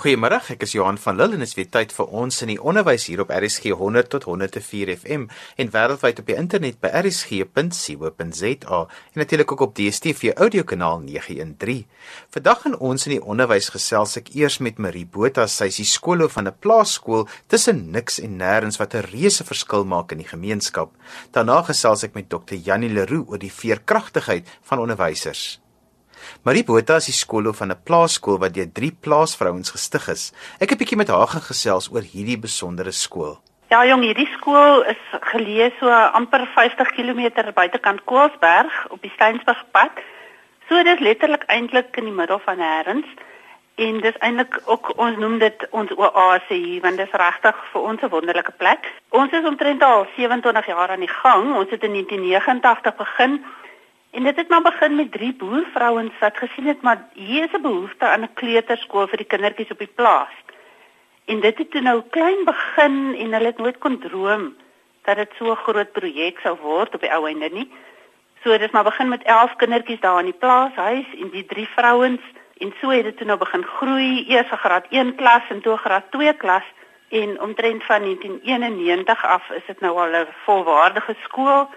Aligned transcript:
Goeiemôre, 0.00 0.38
ek 0.48 0.62
is 0.64 0.72
Johan 0.72 0.96
van 0.96 1.18
Lille 1.18 1.36
en 1.36 1.42
dit 1.42 1.50
is 1.50 1.58
weer 1.58 1.66
tyd 1.68 1.90
vir 1.92 2.12
ons 2.16 2.38
in 2.40 2.48
die 2.54 2.62
onderwys 2.70 3.04
hier 3.10 3.20
op 3.20 3.34
RSG 3.36 3.74
100 3.76 4.08
tot 4.14 4.24
104 4.30 4.94
FM 4.94 5.26
en 5.60 5.72
wêreldwyd 5.74 6.22
op 6.22 6.30
die 6.30 6.38
internet 6.40 6.78
by 6.80 6.88
rsg.co.za 7.02 8.78
en 8.80 9.20
natuurlik 9.20 9.52
ook 9.52 9.66
op 9.66 9.76
DStv 9.76 10.32
audiokanaal 10.40 11.04
913. 11.04 11.84
Vandag 12.32 12.64
in 12.72 12.80
ons 12.80 13.04
in 13.10 13.18
die 13.18 13.20
onderwys 13.20 13.68
gesels 13.76 14.16
ek 14.16 14.32
eers 14.40 14.56
met 14.64 14.80
Marie 14.80 15.04
Botha, 15.04 15.44
sy 15.44 15.68
is 15.68 15.82
die 15.84 15.88
skoolhoof 15.92 16.32
van 16.40 16.48
'n 16.48 16.56
plaasskool 16.64 17.28
tussen 17.52 17.90
niks 17.92 18.16
en 18.24 18.40
nêrens 18.40 18.80
wat 18.80 18.96
'n 18.96 19.04
reuse 19.12 19.44
verskil 19.44 19.84
maak 19.84 20.16
in 20.16 20.24
die 20.24 20.32
gemeenskap. 20.32 20.96
Daarna 21.36 21.60
gesels 21.60 22.04
ek 22.08 22.14
met 22.14 22.30
Dr. 22.30 22.56
Janie 22.56 22.88
Leroux 22.88 23.28
oor 23.28 23.38
die 23.38 23.52
veerkragtigheid 23.52 24.48
van 24.64 24.78
onderwysers. 24.80 25.59
Marie 26.42 26.64
Botha 26.64 26.96
is 26.96 27.06
die 27.06 27.16
skoolhoof 27.16 27.56
van 27.56 27.70
'n 27.70 27.82
plaasskool 27.84 28.38
wat 28.38 28.54
deur 28.54 28.72
drie 28.72 28.92
plaasvrouens 28.92 29.70
gestig 29.70 30.08
is. 30.08 30.32
Ek 30.60 30.70
het 30.70 30.78
'n 30.78 30.82
bietjie 30.82 30.96
met 30.96 31.08
haar 31.08 31.26
gesels 31.26 31.90
oor 31.92 32.02
hierdie 32.02 32.38
besondere 32.38 32.92
skool. 32.92 33.38
Ja 33.70 33.84
jong, 33.86 34.02
hierdie 34.02 34.28
skool 34.34 34.82
is 34.90 35.02
geleë 35.30 35.70
so 35.78 35.88
amper 35.88 36.42
50 36.54 36.88
km 36.96 37.52
buitekant 37.54 38.04
Koelsberg 38.04 38.86
op 38.90 39.02
die 39.02 39.12
Steynsburgpad. 39.14 40.00
So 40.68 40.82
dit 40.82 40.98
is 40.98 41.04
letterlik 41.06 41.44
eintlik 41.46 41.96
in 41.96 42.04
die 42.04 42.14
middel 42.14 42.38
van 42.38 42.58
nêrens 42.58 43.06
en 43.74 44.00
dis 44.00 44.18
eintlik 44.26 44.58
ook 44.64 44.90
ons 44.98 45.16
noem 45.22 45.38
dit 45.38 45.66
ons 45.70 45.92
oase 45.96 46.54
hier 46.54 46.82
want 46.82 46.98
dit 46.98 47.06
is 47.06 47.18
regtig 47.22 47.62
vir 47.72 47.86
ons 47.92 48.02
'n 48.02 48.12
wonderlike 48.16 48.52
plek. 48.58 48.90
Ons 49.10 49.32
is 49.32 49.46
omtrent 49.52 49.82
al 49.82 50.06
27 50.16 50.66
jaar 50.66 50.90
aan 50.90 51.06
die 51.06 51.16
gang. 51.22 51.54
Ons 51.54 51.70
het 51.70 51.82
in 51.82 51.92
1989 51.92 52.96
begin 52.96 53.44
En 54.10 54.22
dit 54.22 54.36
het 54.36 54.48
maar 54.48 54.62
begin 54.62 54.94
met 54.94 55.12
drie 55.12 55.34
boervrouens 55.34 56.18
wat 56.20 56.36
gesien 56.36 56.66
het 56.66 56.82
maar 56.82 57.08
hier 57.12 57.44
is 57.44 57.52
'n 57.52 57.62
behoefte 57.62 58.06
aan 58.06 58.22
'n 58.22 58.34
kleuterskool 58.34 59.06
vir 59.06 59.16
die 59.16 59.26
kindertjies 59.26 59.70
op 59.70 59.78
die 59.78 59.94
plaas. 59.94 60.34
En 61.24 61.40
dit 61.40 61.58
het 61.58 61.70
toe 61.70 61.80
nou 61.80 62.02
klein 62.10 62.44
begin 62.44 63.14
en 63.14 63.32
hulle 63.32 63.46
het 63.46 63.58
nooit 63.58 63.78
kon 63.78 63.98
droom 63.98 64.56
dat 65.02 65.16
dit 65.16 65.30
so 65.38 65.50
'n 65.50 65.56
groot 65.56 65.92
projek 65.92 66.38
sou 66.38 66.56
word 66.56 66.94
op 66.94 67.00
die 67.00 67.12
ou 67.12 67.26
einde 67.26 67.48
nie. 67.52 67.70
So 68.42 68.50
dit 68.50 68.60
het 68.60 68.72
maar 68.72 68.84
begin 68.84 69.08
met 69.08 69.22
11 69.22 69.56
kindertjies 69.56 70.00
daar 70.00 70.18
in 70.18 70.24
die 70.24 70.40
plaashuis 70.40 71.06
en 71.18 71.30
die 71.30 71.46
drie 71.46 71.68
vrouens 71.68 72.20
en 72.56 72.74
so 72.80 72.88
het 72.88 73.04
dit 73.04 73.16
toe 73.16 73.26
nou 73.26 73.38
begin 73.38 73.64
groei, 73.64 74.24
eers 74.28 74.48
vir 74.48 74.58
graad 74.58 74.86
1 74.88 75.14
klas 75.14 75.42
en 75.48 75.60
toe 75.60 75.76
graad 75.76 76.10
2 76.10 76.32
klas 76.32 76.64
en 77.08 77.40
omtrent 77.40 77.84
van 77.84 78.00
1991 78.00 79.24
af 79.24 79.50
is 79.50 79.66
dit 79.66 79.80
nou 79.80 79.98
al 79.98 80.12
'n 80.20 80.26
volwaardige 80.44 81.14
skool 81.22 81.68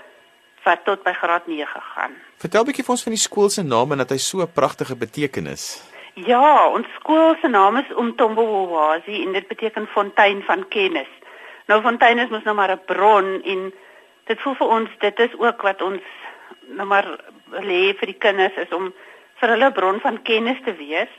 wat 0.63 0.83
tot 0.85 1.03
by 1.03 1.13
graad 1.13 1.47
9 1.47 1.81
gaan. 1.95 2.13
Vertel 2.37 2.65
bietjie 2.65 2.83
vir 2.83 2.95
ons 2.95 3.03
van 3.03 3.15
die 3.15 3.21
skool 3.21 3.49
se 3.49 3.63
naam 3.63 3.91
en 3.91 3.97
dat 3.97 4.09
hy 4.09 4.17
so 4.17 4.41
'n 4.41 4.51
pragtige 4.51 4.95
betekenis. 4.95 5.81
Ja, 6.13 6.69
ons 6.69 6.87
skool 6.99 7.35
se 7.41 7.47
naam 7.47 7.77
is 7.77 7.89
Umtombowazi 7.97 9.23
en 9.25 9.31
dit 9.33 9.47
beteken 9.47 9.87
fontein 9.87 10.43
van 10.43 10.67
kennis. 10.67 11.09
Nou 11.65 11.81
fontein 11.81 12.19
is 12.19 12.29
mos 12.29 12.43
nou 12.43 12.55
maar 12.55 12.71
'n 12.71 12.85
bron 12.85 13.41
en 13.43 13.73
dit 14.25 14.41
voel 14.41 14.55
vir 14.55 14.67
ons 14.67 14.89
dit 14.99 15.19
is 15.19 15.33
ook 15.37 15.61
wat 15.61 15.81
ons 15.81 16.01
nou 16.67 16.87
maar 16.87 17.07
lê 17.49 17.93
vir 17.97 18.05
die 18.05 18.21
kinders 18.25 18.55
is 18.55 18.69
om 18.69 18.93
vir 19.39 19.49
hulle 19.49 19.65
'n 19.65 19.73
bron 19.73 19.99
van 19.99 20.21
kennis 20.21 20.61
te 20.65 20.75
wees. 20.75 21.09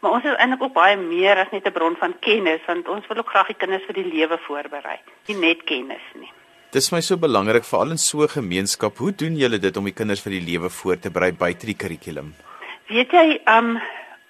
Maar 0.00 0.10
ons 0.10 0.24
is 0.24 0.36
eintlik 0.36 0.62
ook 0.62 0.72
baie 0.72 0.96
meer 0.96 1.36
as 1.36 1.50
net 1.50 1.66
'n 1.66 1.72
bron 1.72 1.96
van 1.96 2.18
kennis 2.18 2.60
want 2.66 2.88
ons 2.88 3.06
wil 3.06 3.18
ook 3.18 3.30
graag 3.30 3.46
die 3.46 3.60
kinders 3.62 3.84
vir 3.84 3.94
die 3.94 4.12
lewe 4.14 4.38
voorberei, 4.38 4.98
nie 5.26 5.36
net 5.36 5.64
kennis 5.64 6.06
nie. 6.14 6.32
Dis 6.72 6.86
my 6.88 7.02
so 7.04 7.18
belangrik 7.20 7.66
veral 7.68 7.90
in 7.92 7.98
so 7.98 8.22
'n 8.24 8.28
gemeenskap. 8.28 8.96
Hoe 8.96 9.12
doen 9.12 9.34
julle 9.36 9.58
dit 9.58 9.76
om 9.76 9.84
die 9.84 9.92
kinders 9.92 10.22
vir 10.24 10.32
die 10.32 10.46
lewe 10.50 10.70
voor 10.70 10.96
te 10.98 11.10
berei 11.10 11.32
buite 11.32 11.66
die 11.66 11.76
kurrikulum? 11.76 12.32
Weet 12.88 13.10
jy, 13.12 13.40
um 13.56 13.78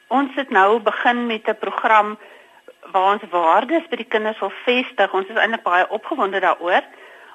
ons 0.08 0.34
het 0.34 0.50
nou 0.50 0.80
begin 0.80 1.26
met 1.26 1.46
'n 1.46 1.54
program 1.60 2.18
waar 2.92 3.12
ons 3.12 3.30
waardes 3.30 3.86
by 3.90 3.96
die 3.96 4.10
kinders 4.14 4.40
wil 4.40 4.52
vestig. 4.64 5.14
Ons 5.14 5.28
is 5.28 5.36
eintlik 5.36 5.62
baie 5.62 5.88
opgewonde 5.88 6.40
daaroor. 6.40 6.82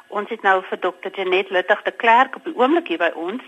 Ons 0.07 0.29
het 0.29 0.41
nou 0.41 0.61
vir 0.69 0.79
Dr. 0.79 1.09
Janet 1.15 1.49
Luttig 1.49 1.81
de 1.83 1.91
Klerk 1.91 2.35
op 2.35 2.43
die 2.43 2.57
oomblik 2.57 2.87
hier 2.87 2.97
by 2.97 3.11
ons 3.15 3.41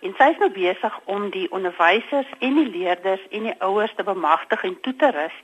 en 0.00 0.14
sy 0.16 0.30
is 0.30 0.38
nou 0.38 0.50
besig 0.50 1.00
om 1.04 1.30
die 1.30 1.50
onderwysers 1.50 2.30
en 2.38 2.54
die 2.54 2.70
leerders 2.70 3.26
en 3.30 3.42
die 3.42 3.58
ouers 3.58 3.94
te 3.96 4.02
bemagtig 4.02 4.62
en 4.62 4.80
toe 4.80 4.96
te 4.96 5.10
rus. 5.10 5.36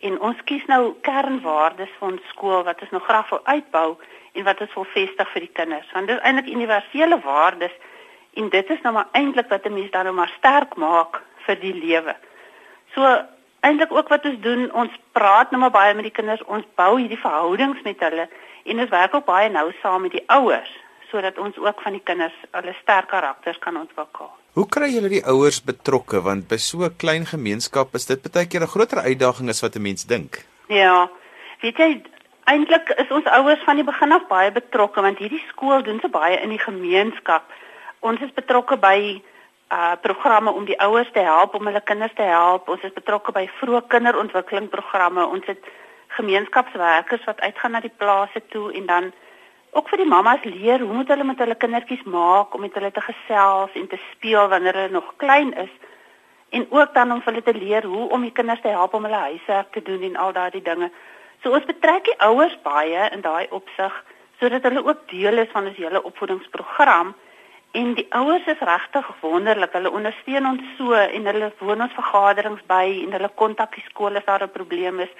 En 0.00 0.20
ons 0.20 0.42
kies 0.44 0.64
nou 0.66 0.94
kernwaardes 1.00 1.92
vir 1.98 2.08
ons 2.08 2.28
skool 2.32 2.64
wat 2.64 2.80
ons 2.84 2.90
nog 2.90 3.04
graag 3.04 3.28
wil 3.28 3.40
uitbou 3.44 3.96
en 4.32 4.44
wat 4.44 4.60
ons 4.60 4.74
wil 4.74 4.88
vestig 4.92 5.30
vir 5.32 5.46
die 5.46 5.54
kinders. 5.60 5.92
Want 5.92 6.06
dit 6.06 6.16
is 6.16 6.22
eintlik 6.22 6.50
universele 6.52 7.20
waardes 7.24 7.76
en 8.36 8.48
dit 8.52 8.70
is 8.70 8.82
nou 8.84 8.92
maar 8.94 9.08
eintlik 9.12 9.48
wat 9.48 9.66
'n 9.66 9.72
mens 9.72 9.90
dan 9.90 10.04
nou 10.04 10.14
maar 10.14 10.32
sterk 10.36 10.76
maak 10.76 11.22
vir 11.46 11.60
die 11.60 11.74
lewe. 11.74 12.16
So 12.94 13.02
eintlik 13.60 13.92
ook 13.92 14.08
wat 14.08 14.24
ons 14.24 14.40
doen, 14.40 14.72
ons 14.72 14.92
praat 15.12 15.50
nou 15.50 15.60
maar 15.60 15.70
baie 15.70 15.94
met 15.94 16.04
die 16.04 16.16
kinders, 16.18 16.44
ons 16.44 16.64
bou 16.74 16.98
hierdie 16.98 17.24
verhoudings 17.26 17.82
met 17.82 18.00
hulle 18.00 18.28
en 18.64 18.80
ons 18.80 18.90
werk 18.90 19.14
ook 19.14 19.24
baie 19.24 19.48
nou 19.48 19.72
saam 19.82 20.02
met 20.02 20.12
die 20.12 20.24
ouers 20.26 20.72
sodat 21.10 21.38
ons 21.38 21.58
ook 21.58 21.82
van 21.82 21.92
die 21.92 22.02
kinders 22.02 22.34
hulle 22.50 22.74
sterk 22.82 23.08
karakters 23.08 23.58
kan 23.58 23.76
ontwikkel. 23.76 24.30
Hoe 24.56 24.64
kry 24.72 24.86
julle 24.88 25.10
die 25.12 25.24
ouers 25.28 25.58
betrokke 25.60 26.22
want 26.24 26.46
by 26.48 26.56
so 26.56 26.84
'n 26.84 26.96
klein 26.96 27.26
gemeenskap 27.28 27.94
is 27.94 28.06
dit 28.06 28.22
baie 28.32 28.46
keer 28.48 28.62
'n 28.62 28.74
groter 28.74 29.00
uitdaging 29.04 29.48
as 29.50 29.60
wat 29.60 29.76
'n 29.76 29.82
mens 29.82 30.06
dink. 30.06 30.46
Ja. 30.68 31.10
Weet 31.60 31.76
jy, 31.76 32.02
Eintlik 32.46 32.88
is 32.96 33.10
ons 33.10 33.26
ouers 33.26 33.62
van 33.64 33.76
die 33.76 33.84
begin 33.84 34.12
af 34.12 34.26
baie 34.28 34.52
betrokke 34.52 35.02
want 35.02 35.18
hierdie 35.18 35.42
skool 35.48 35.82
doen 35.82 35.98
so 36.00 36.08
baie 36.08 36.38
in 36.40 36.48
die 36.48 36.62
gemeenskap. 36.62 37.42
Ons 38.00 38.20
is 38.20 38.32
betrokke 38.32 38.76
by 38.76 39.22
uh 39.76 39.96
programme 40.00 40.50
om 40.50 40.64
die 40.64 40.78
ouers 40.80 41.10
te 41.12 41.24
help 41.26 41.54
om 41.54 41.66
hulle 41.66 41.80
kinders 41.80 42.14
te 42.14 42.22
help. 42.22 42.68
Ons 42.68 42.82
is 42.82 42.92
betrokke 42.92 43.32
by 43.32 43.50
vroeë 43.60 43.82
kinderontwikkelingsprogramme. 43.88 45.26
Ons 45.26 45.46
het 45.46 45.62
gemeenskapswerkers 46.08 47.24
wat 47.24 47.40
uitgaan 47.40 47.72
na 47.72 47.80
die 47.80 47.96
plase 47.96 48.42
toe 48.48 48.72
en 48.72 48.86
dan 48.86 49.12
ook 49.76 49.88
vir 49.92 50.00
die 50.00 50.08
mammas 50.08 50.44
leer 50.44 50.80
hoe 50.80 50.94
moet 50.94 51.10
hulle 51.12 51.24
met 51.24 51.38
hulle 51.42 51.54
kindertjies 51.62 52.04
maak 52.08 52.54
om 52.54 52.64
met 52.64 52.74
hulle 52.78 52.90
te 52.96 53.02
gesels 53.04 53.74
en 53.74 53.88
te 53.92 53.98
speel 54.12 54.48
wanneer 54.48 54.78
hulle 54.80 54.94
nog 54.96 55.12
klein 55.22 55.52
is 55.64 55.72
en 56.56 56.66
ook 56.70 56.94
dan 56.94 57.12
om 57.12 57.20
vir 57.20 57.32
hulle 57.32 57.44
te 57.44 57.54
leer 57.58 57.84
hoe 57.84 58.08
om 58.08 58.22
die 58.24 58.32
kinders 58.32 58.62
te 58.64 58.72
help 58.72 58.94
om 58.94 59.04
hulle 59.04 59.22
huiswerk 59.28 59.72
te 59.72 59.82
doen 59.82 60.02
en 60.08 60.16
al 60.16 60.32
daardie 60.32 60.62
dinge. 60.62 60.90
So 61.42 61.52
ons 61.52 61.68
betrek 61.68 62.06
die 62.08 62.18
ouers 62.24 62.54
baie 62.64 63.08
in 63.12 63.24
daai 63.26 63.46
opsig 63.50 63.96
sodat 64.40 64.64
hulle 64.68 64.84
ook 64.84 65.08
deel 65.10 65.44
is 65.44 65.52
van 65.52 65.68
ons 65.68 65.76
hele 65.80 66.02
opvoedingsprogram 66.02 67.12
en 67.80 67.92
die 67.98 68.06
ouers 68.16 68.46
is 68.46 68.62
regtig 68.70 69.08
wonderlik. 69.20 69.72
Hulle 69.76 69.92
ondersteun 69.92 70.48
ons 70.48 70.62
so 70.78 70.94
en 70.94 71.28
hulle 71.32 71.50
woon 71.58 71.84
ons 71.84 71.98
vergaderings 71.98 72.62
by 72.70 72.84
en 73.02 73.12
hulle 73.18 73.32
kontak 73.42 73.76
die 73.76 73.84
skool 73.90 74.16
as 74.16 74.24
daar 74.24 74.44
'n 74.46 74.56
probleem 74.56 75.00
is. 75.00 75.12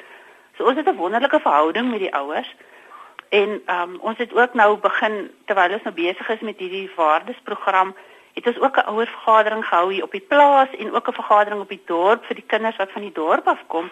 So 0.56 0.65
ons 0.65 0.77
het 0.77 0.89
'n 0.89 0.97
wonderlike 0.97 1.41
verhouding 1.41 1.91
met 1.91 2.00
die 2.00 2.15
ouers. 2.15 2.55
En 3.29 3.63
ehm 3.67 3.91
um, 3.91 3.99
ons 4.01 4.19
het 4.19 4.33
ook 4.35 4.55
nou 4.55 4.79
begin 4.79 5.31
terwyl 5.45 5.73
ons 5.73 5.83
nou 5.83 5.95
besig 5.95 6.29
is 6.29 6.41
met 6.41 6.59
hierdie 6.59 6.91
waardesprogram, 6.97 7.95
het 8.35 8.47
ons 8.47 8.61
ook 8.61 8.77
'n 8.77 8.89
ouervergadering 8.93 9.65
gehou 9.67 9.93
hier 9.93 10.03
op 10.03 10.13
die 10.13 10.27
plaas 10.29 10.69
en 10.79 10.95
ook 10.95 11.09
'n 11.09 11.21
vergadering 11.21 11.61
op 11.61 11.69
die 11.69 11.83
dorp 11.87 12.25
vir 12.25 12.35
die 12.35 12.47
kinders 12.47 12.77
wat 12.77 12.93
van 12.93 13.03
die 13.03 13.13
dorp 13.13 13.47
afkom. 13.49 13.91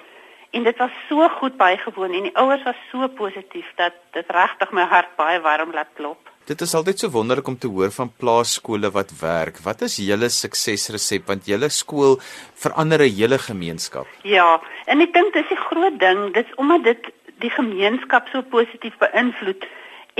En 0.50 0.62
dit 0.62 0.76
was 0.76 0.90
so 1.08 1.28
goed 1.28 1.56
bygewoon 1.56 2.12
en 2.12 2.22
die 2.22 2.36
ouers 2.36 2.62
was 2.62 2.76
so 2.90 3.08
positief 3.08 3.72
dat 3.74 3.92
dit 4.12 4.30
regtig 4.30 4.70
my 4.70 4.82
hart 4.82 5.16
baie 5.16 5.40
warm 5.40 5.72
laat 5.72 5.88
klop. 5.94 6.30
Dit 6.44 6.60
is 6.60 6.74
altyd 6.74 6.98
so 6.98 7.08
wonderlik 7.08 7.46
om 7.48 7.58
te 7.58 7.66
hoor 7.66 7.90
van 7.90 8.12
plaaskole 8.20 8.90
wat 8.90 9.12
werk. 9.20 9.58
Wat 9.64 9.82
is 9.82 9.96
julle 9.96 10.28
suksesresep 10.28 11.26
want 11.26 11.46
julle 11.46 11.68
skool 11.68 12.18
verander 12.54 13.00
'n 13.00 13.14
hele 13.16 13.38
gemeenskap? 13.38 14.06
Ja, 14.22 14.60
en 14.84 15.00
ek 15.00 15.12
dink 15.12 15.32
dis 15.32 15.50
'n 15.50 15.64
groot 15.70 15.98
ding. 15.98 16.34
Dit 16.34 16.46
is 16.46 16.54
omdat 16.54 16.84
dit 16.84 17.12
die 17.44 17.52
gemeenskap 17.52 18.28
so 18.32 18.42
positief 18.56 18.96
beïnvloed 19.02 19.66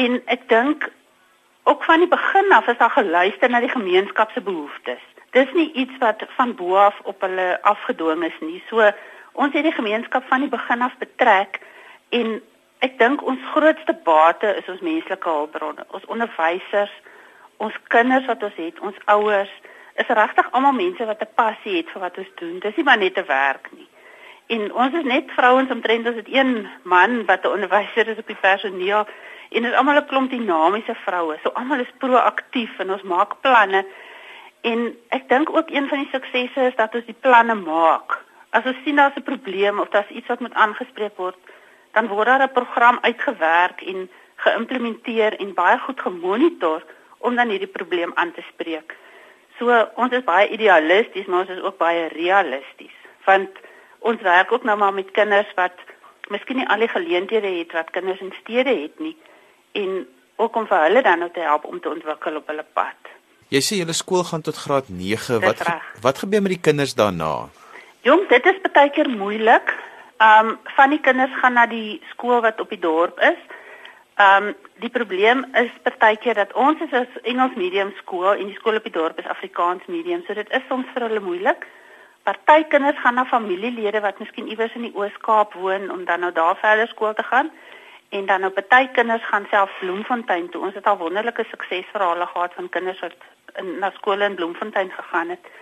en 0.05 0.21
ek 0.35 0.49
dink 0.53 0.89
ook 1.65 1.85
van 1.89 2.05
die 2.05 2.11
begin 2.11 2.53
af 2.53 2.69
is 2.69 2.79
daar 2.79 2.93
geluister 2.93 3.51
na 3.51 3.61
die 3.65 3.73
gemeenskap 3.73 4.31
se 4.31 4.41
behoeftes. 4.41 5.01
Dis 5.33 5.53
nie 5.57 5.71
iets 5.73 5.97
wat 5.99 6.25
van 6.37 6.55
bo 6.55 6.77
af 6.77 6.99
op 7.03 7.21
hulle 7.25 7.63
afgedwing 7.63 8.25
is 8.25 8.37
nie. 8.41 8.61
So 8.69 8.91
ons 9.33 9.55
het 9.57 9.65
die 9.65 9.79
gemeenskap 9.79 10.27
van 10.29 10.45
die 10.45 10.53
begin 10.53 10.85
af 10.85 10.99
betrek 11.01 11.61
en 12.09 12.37
ek 12.85 12.99
dink 13.01 13.25
ons 13.25 13.41
grootste 13.55 13.97
bate 14.05 14.53
is 14.61 14.69
ons 14.69 14.85
menslike 14.85 15.29
hulpbronne, 15.29 15.87
ons 15.97 16.05
onderwysers, 16.13 16.93
ons 17.57 17.75
kinders 17.89 18.29
wat 18.29 18.43
ons 18.45 18.61
het, 18.61 18.81
ons 18.81 19.01
ouers, 19.17 19.55
is 19.97 20.15
regtig 20.21 20.51
almal 20.53 20.77
mense 20.77 21.07
wat 21.07 21.23
'n 21.23 21.35
passie 21.35 21.77
het 21.77 21.91
vir 21.91 22.01
wat 22.01 22.19
ons 22.19 22.33
doen. 22.35 22.59
Dis 22.59 22.77
nie 22.77 22.85
maar 22.85 22.99
net 22.99 23.19
'n 23.19 23.27
werk 23.27 23.73
nie. 23.73 23.89
En 24.55 24.67
ons 24.73 24.97
is 25.01 25.07
net 25.09 25.31
vrouens 25.37 25.71
omtrent 25.71 26.07
ons 26.07 26.21
het 26.23 26.31
een 26.31 26.69
man 26.83 27.25
wat 27.31 27.45
'n 27.45 27.55
onderwyser 27.57 28.09
is 28.09 28.19
op 28.19 28.27
die 28.27 28.43
personeel 28.49 29.07
en 29.55 29.63
dit 29.63 29.73
is 29.73 29.79
almal 29.79 30.01
'n 30.01 30.07
klomp 30.07 30.31
dinamiese 30.31 30.95
vroue. 31.05 31.39
So 31.43 31.51
almal 31.55 31.79
is 31.79 31.99
proaktief 31.99 32.79
en 32.79 32.91
ons 32.91 33.03
maak 33.03 33.41
planne. 33.41 33.87
En 34.61 34.97
ek 35.09 35.29
dink 35.29 35.57
ook 35.57 35.71
een 35.71 35.89
van 35.89 35.99
die 35.99 36.13
suksesse 36.13 36.61
is 36.61 36.77
dat 36.77 36.95
ons 36.95 37.05
die 37.05 37.21
planne 37.21 37.55
maak 37.55 38.25
As 38.55 38.67
ons 38.71 38.77
sien 38.85 38.97
daar's 38.97 39.17
'n 39.19 39.31
probleem 39.31 39.81
of 39.81 39.89
daar's 39.89 40.17
iets 40.19 40.27
wat 40.27 40.41
moet 40.41 40.55
aangespreek 40.55 41.17
word, 41.17 41.37
dan 41.93 42.07
word 42.07 42.27
daar 42.27 42.43
'n 42.43 42.53
program 42.53 42.99
uitgewerk 43.01 43.83
en 43.83 44.11
geïmplementeer 44.37 45.33
en 45.37 45.55
baie 45.55 45.79
goed 45.79 46.01
gemonitor 46.01 46.85
om 47.19 47.35
dan 47.35 47.49
hierdie 47.49 47.75
probleem 47.79 48.13
aan 48.15 48.33
te 48.33 48.43
spreek. 48.53 48.97
So 49.59 49.89
ons 49.95 50.13
is 50.13 50.25
baie 50.25 50.49
idealisties, 50.49 51.27
maar 51.27 51.41
ons 51.41 51.49
is 51.49 51.61
ook 51.61 51.79
baie 51.79 52.09
realisties, 52.09 52.97
want 53.25 53.51
ons 54.11 54.21
werk 54.23 54.53
ook 54.53 54.65
nou 54.69 54.77
maar 54.79 54.95
met 54.95 55.11
kinders 55.17 55.51
wat 55.57 55.77
miskien 56.33 56.61
nie 56.61 56.69
al 56.69 56.85
die 56.85 56.93
geleenthede 56.93 57.51
het 57.59 57.73
wat 57.77 57.93
kinders 57.97 58.21
in 58.25 58.35
stede 58.41 58.75
het 58.83 59.01
nie 59.01 59.17
en 59.81 60.05
ook 60.37 60.57
om 60.57 60.67
vir 60.67 60.87
hulle 60.87 61.03
dan 61.03 61.25
nou 61.25 61.31
te 61.33 61.45
help 61.45 61.65
om 61.71 61.81
te 61.81 61.91
ontwikkel 61.91 62.37
op 62.41 62.49
hulle 62.51 62.65
pad. 62.77 63.13
Jy 63.55 63.61
sê 63.63 63.79
julle 63.81 63.95
skool 63.95 64.25
gaan 64.27 64.43
tot 64.43 64.59
graad 64.59 64.89
9. 64.89 65.41
Wat 65.45 65.63
wat 66.03 66.23
gebeur 66.25 66.43
met 66.43 66.57
die 66.57 66.65
kinders 66.69 66.95
daarna? 66.99 67.49
Jong, 68.05 68.27
dit 68.29 68.47
is 68.51 68.61
baie 68.73 68.91
keer 68.91 69.11
moeilik. 69.11 69.75
Ehm 70.19 70.49
um, 70.49 70.59
van 70.77 70.91
die 70.91 71.01
kinders 71.01 71.35
gaan 71.41 71.57
na 71.59 71.67
die 71.67 72.01
skool 72.13 72.41
wat 72.41 72.61
op 72.61 72.71
die 72.71 72.81
dorp 72.81 73.21
is. 73.21 73.41
Ehm 74.17 74.51
um, 74.51 74.55
die 74.83 74.91
probleem 74.91 75.45
is 75.61 75.71
partykeer 75.87 76.35
dat 76.35 76.53
ons 76.53 76.81
is 76.81 76.93
'n 76.93 77.07
Engels 77.23 77.55
medium 77.57 77.93
skool 78.03 78.35
en 78.35 78.47
die 78.47 78.59
skool 78.59 78.77
op 78.77 78.87
die 78.91 78.99
dorp 78.99 79.19
is 79.19 79.33
Afrikaans 79.37 79.87
medium, 79.87 80.23
so 80.27 80.35
dit 80.35 80.51
is 80.51 80.63
soms 80.69 80.87
vir 80.95 81.09
hulle 81.09 81.21
moeilik. 81.21 81.67
Party 82.25 82.65
kinders 82.73 83.01
gaan 83.01 83.15
na 83.15 83.25
familielede 83.25 84.01
wat 84.01 84.19
miskien 84.19 84.49
iewers 84.49 84.75
in 84.75 84.87
die 84.87 84.95
Oos-Kaap 84.97 85.53
woon 85.61 85.91
om 85.93 86.05
dan 86.09 86.21
nou 86.21 86.33
daar 86.33 86.57
verder 86.57 86.89
skool 86.89 87.15
te 87.15 87.23
gaan. 87.23 87.51
En 88.09 88.27
dan 88.27 88.41
nou 88.41 88.53
party 88.53 88.89
kinders 88.97 89.27
gaan 89.27 89.47
self 89.51 89.71
Bloemfontein 89.81 90.49
toe. 90.49 90.63
Ons 90.63 90.75
het 90.75 90.87
al 90.87 90.97
wonderlike 90.97 91.45
suksesverhale 91.51 92.27
gehad 92.27 92.53
van 92.55 92.69
kinders 92.69 93.01
wat 93.01 93.15
in 93.61 93.79
na 93.79 93.91
skole 93.91 94.25
in 94.25 94.35
Bloemfontein 94.35 94.91
gegaan 94.91 95.29
het. 95.29 95.53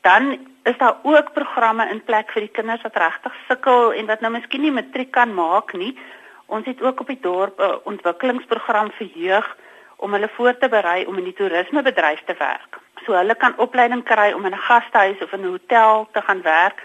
Dan 0.00 0.46
is 0.62 0.78
daar 0.78 0.96
ook 1.02 1.32
programme 1.32 1.88
in 1.90 2.04
plek 2.04 2.30
vir 2.32 2.46
die 2.46 2.54
kinders 2.58 2.82
wat 2.82 2.96
regtig 2.96 3.34
sukkel 3.48 3.92
en 3.92 4.06
wat 4.06 4.20
nou 4.20 4.32
miskien 4.32 4.64
nie 4.64 4.72
matriek 4.72 5.10
kan 5.10 5.34
maak 5.34 5.72
nie. 5.72 5.98
Ons 6.46 6.66
het 6.66 6.82
ook 6.82 7.00
op 7.00 7.06
die 7.06 7.20
dorp 7.20 7.60
'n 7.60 7.80
ontwikkelingsprogram 7.84 8.90
vir 8.90 9.10
jeug 9.14 9.56
om 10.00 10.12
hulle 10.12 10.30
voor 10.36 10.56
te 10.58 10.68
berei 10.68 11.04
om 11.06 11.18
in 11.20 11.28
die 11.28 11.36
toerismebedryf 11.36 12.22
te 12.26 12.34
werk. 12.38 12.78
So 13.04 13.16
hulle 13.16 13.34
kan 13.34 13.58
opleiding 13.64 14.04
kry 14.08 14.32
om 14.32 14.44
in 14.48 14.56
'n 14.56 14.66
gastehuis 14.68 15.20
of 15.22 15.32
in 15.32 15.44
'n 15.44 15.52
hotel 15.54 16.08
te 16.12 16.20
gaan 16.20 16.42
werk 16.42 16.82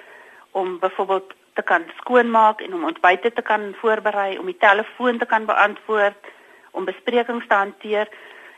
om 0.52 0.80
byvoorbeeld 0.80 1.34
te 1.54 1.62
kan 1.62 1.84
skoonmaak 2.00 2.62
en 2.62 2.74
om 2.74 2.84
ontbyte 2.84 3.34
te 3.34 3.42
kan 3.42 3.76
voorberei, 3.82 4.38
om 4.38 4.46
die 4.46 4.58
telefoon 4.60 5.18
te 5.18 5.26
kan 5.26 5.46
beantwoord, 5.46 6.22
om 6.72 6.86
besprekings 6.86 7.48
te 7.48 7.54
hanteer. 7.54 8.10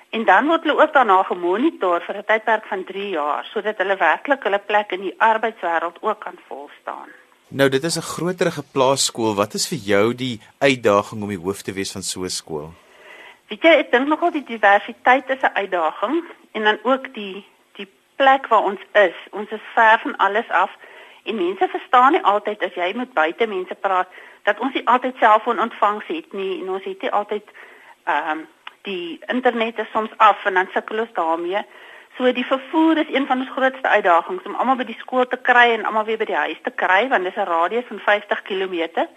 En 0.09 0.25
dan 0.25 0.47
word 0.47 0.63
hulle 0.63 0.81
ook 0.81 0.93
daarna 0.93 1.23
gemonitor 1.23 2.01
vir 2.01 2.17
'n 2.17 2.29
tydperk 2.31 2.65
van 2.65 2.83
3 2.83 3.09
jaar 3.09 3.45
sodat 3.53 3.77
hulle 3.77 3.97
werklik 3.97 4.43
hulle 4.43 4.59
plek 4.59 4.91
in 4.91 5.01
die 5.01 5.15
arbeidswêreld 5.17 5.97
ook 6.01 6.19
kan 6.19 6.37
volstaan. 6.47 7.09
Nou 7.47 7.69
dit 7.69 7.83
is 7.83 7.97
'n 7.97 8.09
groterige 8.15 8.63
plaasskool. 8.71 9.35
Wat 9.35 9.53
is 9.53 9.67
vir 9.67 9.77
jou 9.77 10.15
die 10.15 10.41
uitdaging 10.59 11.21
om 11.21 11.29
die 11.29 11.43
hoof 11.45 11.61
te 11.61 11.73
wees 11.73 11.91
van 11.91 12.01
so 12.01 12.23
'n 12.23 12.29
skool? 12.29 12.69
Weet 13.47 13.63
jy, 13.63 13.73
ek 13.79 13.91
dink 13.91 14.09
nogal 14.11 14.31
die 14.35 14.43
diversiteit 14.43 15.29
is 15.29 15.41
'n 15.41 15.55
uitdaging 15.55 16.23
en 16.51 16.63
dan 16.63 16.79
ook 16.83 17.13
die 17.13 17.45
die 17.79 17.87
plek 18.15 18.47
waar 18.47 18.63
ons 18.63 18.81
is. 18.91 19.15
Ons 19.31 19.49
is 19.49 19.71
ver 19.73 19.99
van 19.99 20.17
alles 20.17 20.49
af 20.49 20.71
en 21.23 21.35
mense 21.35 21.67
verstaan 21.67 22.11
nie 22.11 22.23
altyd 22.23 22.63
as 22.63 22.73
jy 22.73 22.93
met 22.95 23.13
buite 23.13 23.47
mense 23.47 23.75
praat 23.75 24.07
dat 24.43 24.59
ons 24.59 24.73
nie 24.73 24.87
altyd 24.87 25.15
selfoon 25.19 25.59
ontvangs 25.59 26.07
het 26.07 26.33
nie 26.33 26.61
en 26.61 26.69
ons 26.69 26.83
het 26.83 27.01
nie 27.01 27.11
altyd 27.11 27.43
ehm 28.03 28.29
um, 28.29 28.47
die 28.81 29.19
internet 29.27 29.79
is 29.79 29.91
soms 29.91 30.11
af 30.17 30.45
en 30.45 30.53
dan 30.53 30.69
sukkel 30.73 30.99
ons 30.99 31.13
daarmee. 31.13 31.61
So 32.17 32.31
die 32.31 32.45
vervoer 32.45 32.97
is 32.97 33.13
een 33.13 33.27
van 33.27 33.39
ons 33.39 33.49
grootste 33.49 33.87
uitdagings 33.87 34.43
om 34.43 34.55
almal 34.55 34.79
by 34.79 34.85
die 34.87 34.99
skool 34.99 35.27
te 35.27 35.37
kry 35.37 35.71
en 35.73 35.85
almal 35.85 36.05
weer 36.07 36.17
by 36.17 36.25
die 36.25 36.41
huis 36.43 36.61
te 36.63 36.71
kry 36.71 37.07
want 37.07 37.23
dit 37.23 37.35
is 37.35 37.43
'n 37.43 37.49
radius 37.49 37.87
van 37.87 37.99
50 37.99 38.41
km. 38.41 39.07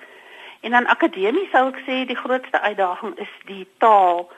En 0.61 0.71
dan 0.71 0.87
akademies 0.87 1.51
sou 1.51 1.69
ek 1.69 1.81
sê 1.87 2.05
die 2.07 2.17
grootste 2.17 2.61
uitdaging 2.61 3.17
is 3.19 3.33
die 3.45 3.67
taal 3.79 4.29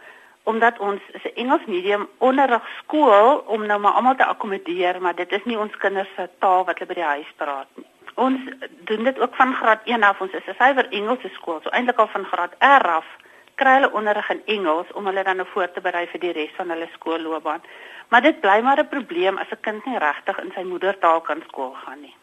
omdat 0.44 0.78
ons 0.78 1.00
is 1.12 1.24
'n 1.24 1.36
Engels 1.42 1.64
medium 1.66 2.08
onderrig 2.18 2.62
skool 2.78 3.44
om 3.46 3.66
nou 3.66 3.78
maar 3.80 3.92
almal 3.92 4.16
te 4.16 4.24
akkommodeer, 4.24 5.00
maar 5.00 5.14
dit 5.14 5.32
is 5.32 5.44
nie 5.44 5.58
ons 5.58 5.76
kinders 5.76 6.08
se 6.16 6.28
taal 6.38 6.64
wat 6.64 6.78
hulle 6.78 6.88
by 6.88 6.94
die 6.94 7.12
huis 7.14 7.32
praat 7.36 7.68
nie. 7.74 7.86
Ons 8.14 8.40
doen 8.68 9.04
dit 9.04 9.18
ook 9.18 9.34
van 9.34 9.54
graad 9.54 9.80
1 9.84 10.02
af. 10.02 10.20
Ons 10.20 10.32
is 10.32 10.46
'n 10.46 10.54
suiwer 10.58 10.86
Engelse 10.90 11.28
skool, 11.28 11.60
so 11.62 11.70
eintlik 11.70 11.98
al 11.98 12.06
van 12.08 12.24
graad 12.24 12.54
R 12.58 12.88
af 12.88 13.06
kry 13.54 13.74
hulle 13.78 13.92
onderrig 13.92 14.30
in 14.30 14.42
Engels 14.44 14.92
om 14.92 15.06
hulle 15.06 15.22
dan 15.24 15.36
nou 15.36 15.48
voor 15.52 15.70
te 15.72 15.80
berei 15.80 16.06
vir 16.06 16.20
die 16.20 16.32
res 16.32 16.54
van 16.56 16.70
hulle 16.70 16.88
skoolloopbaan. 16.92 17.62
Maar 18.08 18.22
dit 18.22 18.40
bly 18.40 18.60
maar 18.60 18.80
'n 18.80 18.88
probleem 18.88 19.38
as 19.38 19.50
'n 19.50 19.60
kind 19.60 19.86
nie 19.86 19.98
regtig 19.98 20.38
in 20.38 20.52
sy 20.54 20.62
moedertaal 20.62 21.20
kan 21.20 21.42
skool 21.48 21.74
gaan 21.84 22.00
nie. 22.00 22.14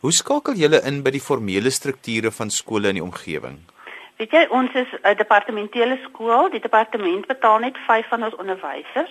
Hoe 0.00 0.12
skakel 0.12 0.54
julle 0.54 0.80
in 0.88 1.02
by 1.02 1.10
die 1.10 1.22
formele 1.22 1.70
strukture 1.70 2.30
van 2.30 2.50
skole 2.50 2.88
in 2.88 3.00
die 3.00 3.04
omgewing? 3.04 3.58
Weet 4.16 4.30
jy, 4.30 4.46
ons 4.50 4.72
is 4.74 4.90
'n 5.02 5.16
departementele 5.16 5.98
skool. 6.04 6.50
Die 6.50 6.60
departement 6.60 7.26
betaal 7.26 7.58
net 7.58 7.78
5 7.86 8.08
van 8.08 8.24
ons 8.24 8.34
onderwysers. 8.36 9.10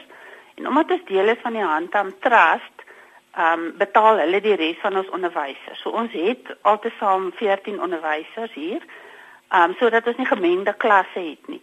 En 0.56 0.68
omdat 0.68 0.92
ons 0.92 1.06
deel 1.06 1.28
is 1.28 1.42
van 1.42 1.54
die 1.54 1.64
Handam 1.64 2.14
Trust, 2.20 2.78
ehm 3.36 3.60
um, 3.60 3.74
betaal 3.78 4.18
hulle 4.18 4.42
die 4.42 4.56
res 4.56 4.78
van 4.82 4.98
ons 4.98 5.10
onderwysers. 5.10 5.82
So 5.82 5.90
ons 5.90 6.12
het 6.12 6.56
altesaam 6.62 7.32
14 7.36 7.82
onderwysers 7.82 8.54
hier 8.54 8.82
um, 9.54 9.74
sodat 9.80 10.08
ons 10.08 10.18
nie 10.18 10.30
gemengde 10.30 10.74
klasse 10.78 11.20
het 11.20 11.48
nie. 11.48 11.62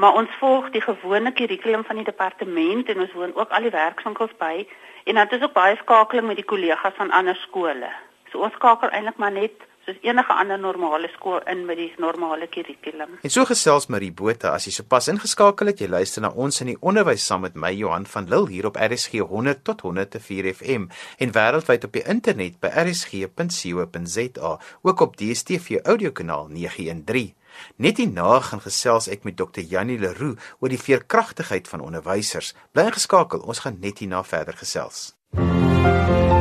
Maar 0.00 0.16
ons 0.16 0.36
volg 0.40 0.70
die 0.74 0.80
gewone 0.84 1.32
kurrikulum 1.32 1.84
van 1.84 2.00
die 2.00 2.04
departement 2.08 2.88
en 2.88 3.00
ons 3.00 3.12
woon 3.12 3.34
ook 3.36 3.50
al 3.50 3.66
die 3.68 3.74
werkswinkels 3.74 4.32
by 4.40 4.66
en 5.04 5.14
dan 5.14 5.34
is 5.36 5.42
ook 5.42 5.56
baie 5.56 5.76
skakeling 5.76 6.26
met 6.26 6.40
die 6.40 6.48
kollegas 6.52 6.96
van 6.96 7.10
ander 7.10 7.36
skole. 7.36 7.90
So 8.30 8.44
ons 8.46 8.54
skakel 8.54 8.92
eintlik 8.94 9.18
maar 9.18 9.34
net 9.34 9.66
soos 9.86 9.98
enige 10.04 10.34
ander 10.34 10.58
normale 10.58 11.08
skool 11.14 11.40
in 11.50 11.64
met 11.66 11.78
die 11.80 11.88
normale 11.98 12.46
kurrikulum. 12.46 13.16
En 13.22 13.32
so 13.32 13.44
gesels 13.48 13.88
Marie 13.90 14.12
Botha, 14.12 14.52
as 14.54 14.66
jy 14.68 14.74
sopas 14.74 15.08
ingeskakel 15.12 15.72
het, 15.72 15.80
jy 15.80 15.88
luister 15.90 16.22
na 16.24 16.30
ons 16.30 16.60
in 16.62 16.72
die 16.72 16.78
onderwys 16.80 17.24
saam 17.26 17.44
met 17.46 17.56
my 17.58 17.72
Johan 17.74 18.06
van 18.06 18.28
Lille 18.30 18.50
hier 18.52 18.68
op 18.70 18.78
RSG 18.78 19.24
100 19.26 19.64
tot 19.64 19.82
104 19.86 20.52
FM 20.54 20.88
en 21.18 21.34
wêreldwyd 21.34 21.86
op 21.88 21.96
die 21.96 22.06
internet 22.06 22.60
by 22.62 22.70
rsg.co.za, 22.84 24.54
ook 24.82 25.04
op 25.06 25.16
DStv 25.16 25.82
audiokanaal 25.84 26.50
913. 26.52 27.34
Net 27.82 27.98
hierna 27.98 28.38
gaan 28.46 28.62
gesels 28.62 29.08
ek 29.10 29.24
met 29.26 29.36
Dr. 29.36 29.64
Janie 29.66 29.98
Leroux 29.98 30.38
oor 30.60 30.70
die 30.70 30.80
veerkragtigheid 30.80 31.68
van 31.68 31.82
onderwysers. 31.82 32.54
Bly 32.72 32.92
geskakel, 32.94 33.42
ons 33.42 33.64
gaan 33.66 33.80
net 33.82 34.04
hierna 34.04 34.22
verder 34.24 34.54
gesels. 34.60 35.10
MUZIEK 35.34 36.39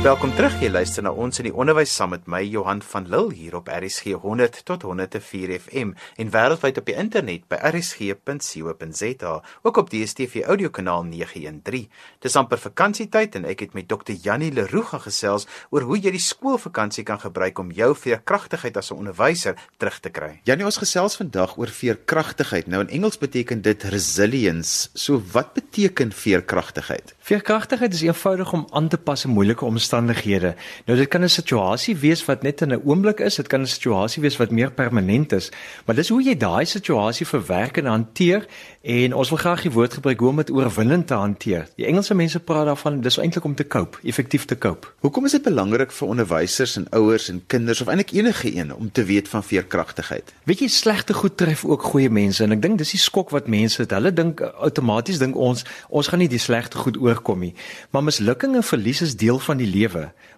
Welkom 0.00 0.30
terug. 0.32 0.54
Jy 0.62 0.70
luister 0.72 1.04
na 1.04 1.10
ons 1.12 1.42
in 1.42 1.50
die 1.50 1.52
onderwys 1.52 1.92
saam 1.92 2.14
met 2.14 2.22
my 2.24 2.38
Johan 2.40 2.78
van 2.88 3.04
Lille 3.12 3.34
hier 3.36 3.58
op 3.58 3.66
RSG 3.68 4.14
100 4.22 4.62
tot 4.64 4.86
104 4.88 5.50
FM 5.58 5.90
en 6.16 6.30
wêreldwyd 6.32 6.78
op 6.80 6.86
die 6.88 6.94
internet 6.96 7.42
by 7.52 7.58
rsg.co.za, 7.68 9.32
ook 9.60 9.80
op 9.82 9.90
DStv 9.92 10.46
audiokanaal 10.48 11.04
913. 11.04 11.90
Dis 12.24 12.36
amper 12.40 12.62
vakansietyd 12.62 13.36
en 13.36 13.44
ek 13.52 13.66
het 13.66 13.76
met 13.76 13.90
Dr. 13.92 14.14
Janie 14.24 14.48
Leroux 14.56 15.02
gesels 15.04 15.44
oor 15.68 15.84
hoe 15.90 16.00
jy 16.00 16.14
die 16.16 16.22
skoolvakansie 16.24 17.04
kan 17.04 17.20
gebruik 17.20 17.60
om 17.60 17.68
jou 17.68 17.90
veerkragtigheid 17.92 18.80
as 18.80 18.88
'n 18.90 19.04
onderwyser 19.04 19.60
terug 19.76 20.00
te 20.00 20.08
kry. 20.08 20.40
Janie, 20.48 20.64
ons 20.64 20.80
gesels 20.80 21.20
vandag 21.20 21.58
oor 21.58 21.68
veerkragtigheid. 21.68 22.66
Nou 22.66 22.80
in 22.80 22.88
Engels 22.88 23.18
beteken 23.18 23.60
dit 23.60 23.82
resilience. 23.82 24.88
So 24.94 25.20
wat 25.32 25.52
beteken 25.52 26.12
veerkragtigheid? 26.12 27.14
Veerkragtigheid 27.20 27.92
is 27.92 28.02
eenvoudig 28.02 28.52
om 28.52 28.66
aan 28.72 28.88
te 28.88 28.96
pas 28.96 29.24
in 29.24 29.30
moeilike 29.30 29.64
omstandighede. 29.64 29.89
Nou 30.86 30.96
dit 30.98 31.08
kan 31.08 31.22
'n 31.22 31.28
situasie 31.28 31.96
wees 31.96 32.24
wat 32.24 32.42
net 32.42 32.60
in 32.62 32.72
'n 32.72 32.82
oomblik 32.84 33.20
is, 33.20 33.34
dit 33.36 33.46
kan 33.46 33.60
'n 33.60 33.66
situasie 33.66 34.22
wees 34.22 34.36
wat 34.36 34.50
meer 34.50 34.70
permanent 34.70 35.32
is, 35.32 35.50
maar 35.84 35.94
dis 35.94 36.08
hoe 36.08 36.22
jy 36.22 36.36
daai 36.36 36.64
situasie 36.64 37.26
verwerk 37.26 37.76
en 37.76 37.86
hanteer 37.86 38.46
en 38.82 39.14
ons 39.14 39.28
wil 39.28 39.38
graag 39.38 39.62
die 39.62 39.70
woord 39.70 39.92
gebruik 39.92 40.20
om 40.22 40.36
dit 40.36 40.50
oorwinnend 40.50 41.06
te 41.06 41.14
hanteer. 41.14 41.68
Die 41.76 41.86
Engelse 41.86 42.14
mense 42.14 42.40
praat 42.40 42.66
daarvan 42.66 43.00
dis 43.00 43.18
eintlik 43.18 43.44
om 43.44 43.54
te 43.54 43.66
cope, 43.66 43.98
effektief 44.02 44.44
te 44.44 44.58
cope. 44.58 44.88
Hoekom 45.00 45.24
is 45.24 45.32
dit 45.32 45.42
belangrik 45.42 45.92
vir 45.92 46.08
onderwysers 46.08 46.76
en 46.76 46.86
ouers 46.90 47.28
en 47.28 47.42
kinders 47.46 47.80
of 47.80 47.88
eintlik 47.88 48.12
enige 48.12 48.56
een 48.56 48.74
om 48.74 48.90
te 48.92 49.04
weet 49.04 49.28
van 49.28 49.44
veerkragtigheid? 49.44 50.32
Weet 50.44 50.58
jy 50.58 50.68
slegte 50.68 51.12
goed 51.12 51.36
tref 51.36 51.64
ook 51.64 51.82
goeie 51.82 52.10
mense 52.10 52.44
en 52.44 52.52
ek 52.52 52.62
dink 52.62 52.78
dis 52.78 52.90
die 52.90 52.98
skok 52.98 53.30
wat 53.30 53.46
mense 53.46 53.82
het. 53.82 53.90
Hulle 53.90 54.12
dink 54.12 54.40
outomaties 54.40 55.18
dink 55.18 55.36
ons 55.36 55.64
ons 55.88 56.08
gaan 56.08 56.18
nie 56.18 56.28
die 56.28 56.38
slegte 56.38 56.78
goed 56.78 56.96
oor 56.96 57.10
oorkom 57.10 57.40
nie. 57.40 57.54
Maar 57.90 58.02
mislukking 58.06 58.54
en 58.54 58.62
verlies 58.62 59.00
is 59.00 59.16
deel 59.16 59.38
van 59.38 59.56
die 59.56 59.66
lewe, 59.66 59.79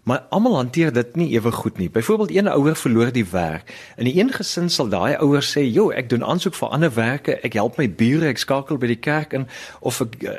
maar 0.03 0.25
almal 0.31 0.57
hanteer 0.57 0.93
dit 0.93 1.17
nie 1.17 1.29
ewe 1.37 1.53
goed 1.53 1.79
nie. 1.79 1.91
Byvoorbeeld 1.91 2.31
een 2.31 2.49
ouer 2.49 2.77
verloor 2.77 3.13
die 3.13 3.27
werk. 3.31 3.93
In 3.97 4.07
'n 4.07 4.19
een 4.19 4.33
gesin 4.33 4.71
sal 4.71 4.89
daai 4.89 5.17
ouer 5.17 5.43
sê, 5.43 5.73
"Jo, 5.73 5.91
ek 5.91 6.09
doen 6.09 6.25
aansoek 6.25 6.55
vir 6.55 6.69
ander 6.69 6.95
werke, 6.95 7.41
ek 7.41 7.53
help 7.53 7.77
my 7.77 7.91
bure, 7.91 8.27
ek 8.27 8.39
skakel 8.39 8.79
by 8.79 8.87
die 8.87 8.97
kerk 8.97 9.33
in 9.33 9.49
of 9.81 10.01
ek 10.01 10.23
uh, 10.23 10.31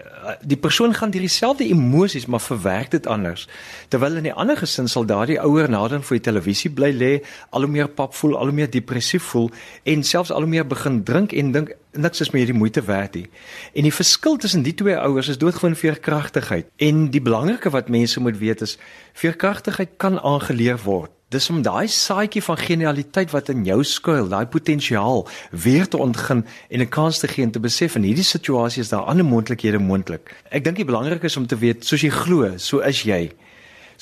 die 0.42 0.58
persoon 0.58 0.94
gaan 0.94 1.12
deur 1.12 1.22
dieselfde 1.22 1.68
emosies 1.68 2.26
maar 2.26 2.42
verwerk 2.42 2.92
dit 2.92 3.08
anders." 3.08 3.48
Terwyl 3.88 4.16
in 4.16 4.26
'n 4.26 4.32
ander 4.32 4.58
gesin 4.58 4.88
sal 4.88 5.06
daardie 5.06 5.42
ouer 5.42 5.70
nader 5.70 6.04
voor 6.04 6.18
die 6.18 6.32
televisie 6.32 6.72
bly 6.72 6.92
lê, 6.92 7.24
al 7.50 7.62
hoe 7.62 7.72
meer 7.72 7.88
pap 7.88 8.14
voel, 8.14 8.38
al 8.38 8.46
hoe 8.46 8.54
meer 8.54 8.70
depressief 8.70 9.24
voel 9.24 9.52
en 9.84 10.04
selfs 10.04 10.32
al 10.32 10.40
hoe 10.40 10.50
meer 10.50 10.68
begin 10.68 11.04
drink 11.04 11.32
en 11.32 11.52
dink 11.52 11.76
niks 11.94 12.22
is 12.22 12.32
meer 12.34 12.46
die 12.50 12.58
moeite 12.58 12.82
werd 12.82 13.16
nie. 13.16 13.28
En 13.74 13.86
die 13.88 13.94
verskil 13.94 14.38
tussen 14.38 14.64
die 14.66 14.74
twee 14.74 14.98
ouers 14.98 15.28
is 15.28 15.38
doodgewoon 15.38 15.76
veerkragtigheid. 15.76 16.70
En 16.78 17.10
die 17.14 17.22
belangrike 17.22 17.70
wat 17.70 17.90
mense 17.90 18.20
moet 18.20 18.38
weet 18.38 18.62
is 18.62 18.78
veerkragtigheid 19.14 19.98
kan 19.98 20.20
aangeleer 20.20 20.80
word. 20.84 21.12
Dis 21.34 21.50
om 21.50 21.64
daai 21.66 21.88
saadjie 21.90 22.44
van 22.46 22.60
genialiteit 22.62 23.32
wat 23.34 23.48
in 23.50 23.64
jou 23.66 23.80
skuil, 23.84 24.28
daai 24.30 24.46
potensiaal 24.46 25.24
weer 25.64 25.88
te 25.90 25.98
ontgin 25.98 26.46
en 26.70 26.82
'n 26.82 26.90
kans 26.90 27.20
te 27.20 27.28
gee 27.28 27.46
en 27.46 27.52
te 27.52 27.60
besef 27.60 27.96
in 27.96 28.04
hierdie 28.04 28.24
situasie 28.24 28.82
is 28.82 28.90
daar 28.90 29.10
ander 29.10 29.26
moontlikhede 29.26 29.80
moontlik. 29.80 30.36
Ek 30.52 30.64
dink 30.64 30.76
die 30.76 30.86
belangrik 30.86 31.24
is 31.24 31.38
om 31.38 31.48
te 31.48 31.58
weet, 31.58 31.86
soos 31.86 32.02
jy 32.02 32.10
glo, 32.10 32.58
so 32.58 32.80
is 32.80 33.02
jy. 33.02 33.32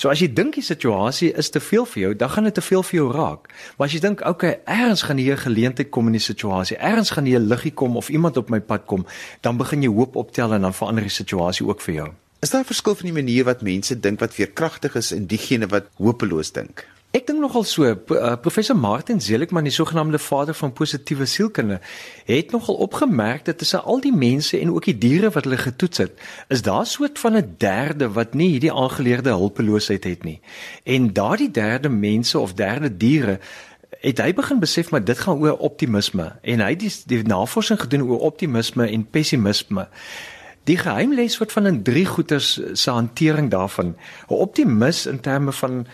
So 0.02 0.10
as 0.10 0.18
jy 0.18 0.32
dink 0.34 0.56
die 0.58 0.66
situasie 0.66 1.28
is 1.38 1.52
te 1.54 1.60
veel 1.62 1.84
vir 1.86 2.00
jou, 2.02 2.12
dan 2.18 2.32
gaan 2.34 2.48
dit 2.48 2.56
te 2.58 2.64
veel 2.66 2.82
vir 2.88 2.96
jou 2.96 3.10
raak. 3.14 3.52
Maar 3.78 3.86
as 3.86 3.94
jy 3.94 4.00
dink, 4.02 4.24
okay, 4.26 4.56
ergens 4.66 5.04
gaan 5.06 5.20
hier 5.22 5.36
'n 5.36 5.46
geleentheid 5.46 5.92
kom 5.94 6.08
in 6.08 6.18
die 6.18 6.28
situasie, 6.32 6.78
ergens 6.78 7.12
gaan 7.12 7.26
hier 7.26 7.40
'n 7.40 7.48
liggie 7.48 7.74
kom 7.74 7.98
of 7.98 8.10
iemand 8.10 8.38
op 8.38 8.50
my 8.50 8.60
pad 8.60 8.86
kom, 8.86 9.06
dan 9.42 9.58
begin 9.58 9.84
jy 9.84 9.90
hoop 9.90 10.16
optel 10.16 10.54
en 10.54 10.62
dan 10.62 10.74
verander 10.74 11.04
die 11.04 11.18
situasie 11.22 11.68
ook 11.68 11.82
vir 11.82 11.94
jou. 11.94 12.10
Is 12.42 12.50
daar 12.50 12.62
'n 12.62 12.74
verskil 12.74 12.96
van 12.96 13.06
die 13.06 13.22
manier 13.22 13.44
wat 13.44 13.62
mense 13.62 14.00
dink 14.00 14.20
wat 14.20 14.34
veerkragtig 14.34 14.96
is 14.96 15.12
en 15.12 15.28
diegene 15.28 15.68
wat 15.68 15.86
hopeloos 15.98 16.52
dink? 16.52 16.88
Ek 17.12 17.26
dink 17.28 17.42
nogal 17.44 17.66
so 17.68 17.84
uh, 17.84 17.96
professor 18.40 18.76
Martin 18.76 19.20
Seligman 19.20 19.66
die 19.68 19.74
sogenaamde 19.76 20.20
vader 20.20 20.56
van 20.56 20.72
positiewe 20.72 21.26
sielkunde 21.28 21.82
het 22.24 22.52
nogal 22.56 22.76
opgemerk 22.86 23.44
dat 23.46 23.58
tussen 23.58 23.84
al 23.84 24.00
die 24.00 24.14
mense 24.16 24.56
en 24.60 24.72
ook 24.72 24.88
die 24.88 24.96
diere 24.98 25.28
wat 25.36 25.44
hulle 25.44 25.60
getoets 25.60 25.98
het 26.06 26.22
is 26.48 26.62
daar 26.64 26.86
soort 26.88 27.20
van 27.20 27.36
'n 27.36 27.56
derde 27.58 28.08
wat 28.16 28.34
nie 28.34 28.48
hierdie 28.54 28.72
aangeleerde 28.72 29.30
hulpeloosheid 29.30 30.04
het 30.04 30.24
nie. 30.24 30.40
En 30.84 31.14
daardie 31.14 31.52
derde 31.52 31.90
mense 31.90 32.40
of 32.40 32.54
derde 32.54 32.98
diere 32.98 33.40
het 34.00 34.18
hy 34.18 34.34
begin 34.34 34.60
besef 34.60 34.92
maar 34.92 35.04
dit 35.04 35.20
gaan 35.20 35.38
oor 35.38 35.58
optimisme. 35.58 36.40
En 36.42 36.60
hy 36.60 36.70
het 36.70 36.80
die, 36.80 36.94
die 37.06 37.24
navorsing 37.24 37.80
gedoen 37.80 38.08
oor 38.08 38.20
optimisme 38.20 38.88
en 38.88 39.10
pessimisme. 39.10 39.88
Die 40.64 40.78
geheim 40.78 41.14
lê 41.14 41.28
soort 41.28 41.52
van 41.52 41.66
in 41.66 41.84
drie 41.84 42.06
goeters 42.06 42.60
se 42.74 42.92
hantering 42.92 43.50
daarvan. 43.50 43.96
'n 44.30 44.34
Optimis 44.34 45.06
in 45.06 45.20
terme 45.20 45.52
van 45.52 45.86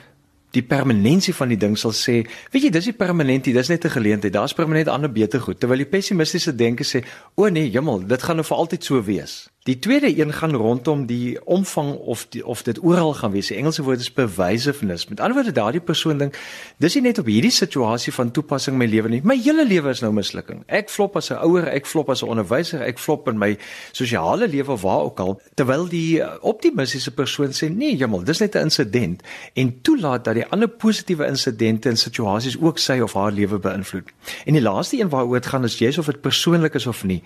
die 0.56 0.64
permanensie 0.64 1.34
van 1.36 1.52
die 1.52 1.60
ding 1.60 1.76
sal 1.78 1.92
sê, 1.92 2.22
weet 2.54 2.68
jy, 2.68 2.72
dis 2.72 2.88
nie 2.90 2.96
permanent 2.98 3.46
nie, 3.46 3.54
dis 3.54 3.70
net 3.70 3.86
'n 3.86 3.90
geleentheid. 3.90 4.34
Daar's 4.34 4.54
permanent 4.54 4.88
ander 4.88 5.12
beter 5.12 5.40
goed. 5.42 5.60
Terwyl 5.60 5.84
die 5.84 5.86
pessimistiese 5.86 6.56
denke 6.56 6.84
sê, 6.84 7.04
o 7.36 7.50
nee, 7.50 7.70
jemmel, 7.70 8.08
dit 8.08 8.24
gaan 8.24 8.36
nou 8.36 8.46
vir 8.46 8.58
altyd 8.58 8.84
so 8.84 9.04
wees. 9.04 9.50
Die 9.68 9.80
tweede 9.80 10.20
een 10.20 10.34
gaan 10.34 10.56
rondom 10.56 11.06
die 11.06 11.46
omvang 11.46 11.96
of 11.96 12.26
die, 12.30 12.46
of 12.46 12.64
dit 12.64 12.84
oral 12.84 13.14
gaan 13.14 13.32
wees. 13.32 13.48
Die 13.48 13.58
Engelse 13.58 13.84
woord 13.84 14.00
is 14.00 14.12
pervasiveness. 14.12 15.08
Met 15.08 15.20
ander 15.20 15.36
woorde, 15.36 15.52
daardie 15.52 15.82
persoon 15.84 16.22
dink, 16.22 16.38
dis 16.80 16.96
nie 16.96 17.02
net 17.10 17.20
op 17.20 17.28
hierdie 17.28 17.52
situasie 17.52 18.14
van 18.16 18.32
toepassing 18.32 18.78
in 18.78 18.80
my 18.80 18.88
lewe 18.88 19.12
nie. 19.12 19.20
My 19.28 19.36
hele 19.36 19.66
lewe 19.68 19.92
is 19.92 20.00
nou 20.06 20.14
mislukking. 20.16 20.62
Ek 20.72 20.88
flop 20.90 21.20
as 21.20 21.34
'n 21.36 21.44
ouer, 21.44 21.68
ek 21.68 21.86
flop 21.86 22.10
as 22.16 22.24
'n 22.24 22.32
onderwyser, 22.32 22.82
ek 22.82 22.98
flop 22.98 23.28
in 23.28 23.38
my 23.38 23.58
sosiale 23.92 24.48
lewe 24.48 24.78
waar 24.78 25.04
ook 25.04 25.20
al. 25.20 25.42
Terwyl 25.56 25.88
die 25.88 26.22
uh, 26.22 26.32
optimistiese 26.42 27.12
persoon 27.12 27.52
sê, 27.52 27.68
nee, 27.70 27.96
jemmel, 27.96 28.24
dis 28.24 28.40
net 28.40 28.56
'n 28.56 28.72
insident 28.72 29.22
en 29.54 29.82
toelaat 29.82 30.24
dat 30.24 30.36
die 30.36 30.48
ander 30.48 30.70
positiewe 30.70 31.28
insidente 31.28 31.90
en 31.90 31.98
situasies 31.98 32.58
ook 32.60 32.80
sy 32.80 33.00
of 33.00 33.14
haar 33.14 33.32
lewe 33.32 33.60
beïnvloed. 33.60 34.08
En 34.46 34.54
die 34.54 34.64
laaste 34.64 35.00
een 35.00 35.10
waaroor 35.10 35.42
dit 35.42 35.46
gaan 35.46 35.64
is 35.64 35.78
jy's 35.78 35.98
of 35.98 36.06
dit 36.06 36.22
persoonlik 36.22 36.74
is 36.74 36.88
of 36.88 37.04
nie. 37.04 37.22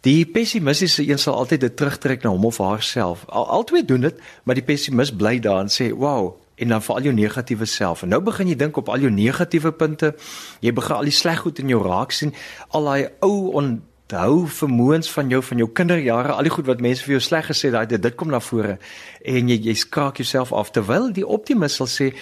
Die 0.00 0.24
pessimistiese 0.24 1.04
een 1.04 1.18
sal 1.20 1.34
altyd 1.36 1.60
dit 1.60 1.74
terugtrek 1.76 2.22
na 2.24 2.30
hom 2.32 2.44
of 2.48 2.58
haarself. 2.58 3.26
Al 3.28 3.48
albei 3.52 3.82
doen 3.84 4.00
dit, 4.00 4.22
maar 4.48 4.56
die 4.56 4.64
pessimis 4.64 5.12
bly 5.12 5.38
daar 5.44 5.60
en 5.60 5.68
sê, 5.68 5.90
"Wow," 5.92 6.40
en 6.54 6.68
dan 6.68 6.82
vir 6.82 6.94
al 6.94 7.02
jou 7.02 7.14
negatiewe 7.14 7.64
self. 7.64 8.02
En 8.02 8.08
nou 8.08 8.20
begin 8.22 8.48
jy 8.48 8.56
dink 8.56 8.76
op 8.76 8.88
al 8.88 8.98
jou 8.98 9.10
negatiewe 9.10 9.72
punte. 9.72 10.14
Jy 10.60 10.72
begin 10.72 10.96
al 10.96 11.08
die 11.08 11.16
sleg 11.16 11.38
goed 11.38 11.58
in 11.58 11.68
jou 11.68 11.82
raak 11.82 12.12
sien, 12.12 12.34
al 12.68 12.84
daai 12.84 13.08
ou 13.20 13.52
onthou 13.52 14.46
vermoëns 14.48 15.10
van 15.10 15.28
jou 15.28 15.42
van 15.42 15.58
jou 15.58 15.68
kinderjare, 15.68 16.32
al 16.32 16.42
die 16.42 16.50
goed 16.50 16.66
wat 16.66 16.80
mense 16.80 17.04
vir 17.04 17.10
jou 17.10 17.20
sleg 17.20 17.46
gesê 17.46 17.72
het, 17.72 17.88
dit 17.88 18.02
dit 18.02 18.14
kom 18.14 18.28
na 18.28 18.40
vore 18.40 18.78
en 19.24 19.48
jy 19.48 19.60
jy 19.60 19.74
skraak 19.74 20.16
jouself 20.16 20.52
af 20.52 20.70
terwyl 20.70 21.12
die 21.12 21.26
optimis 21.26 21.74
sal 21.74 21.86
sê, 21.86 22.14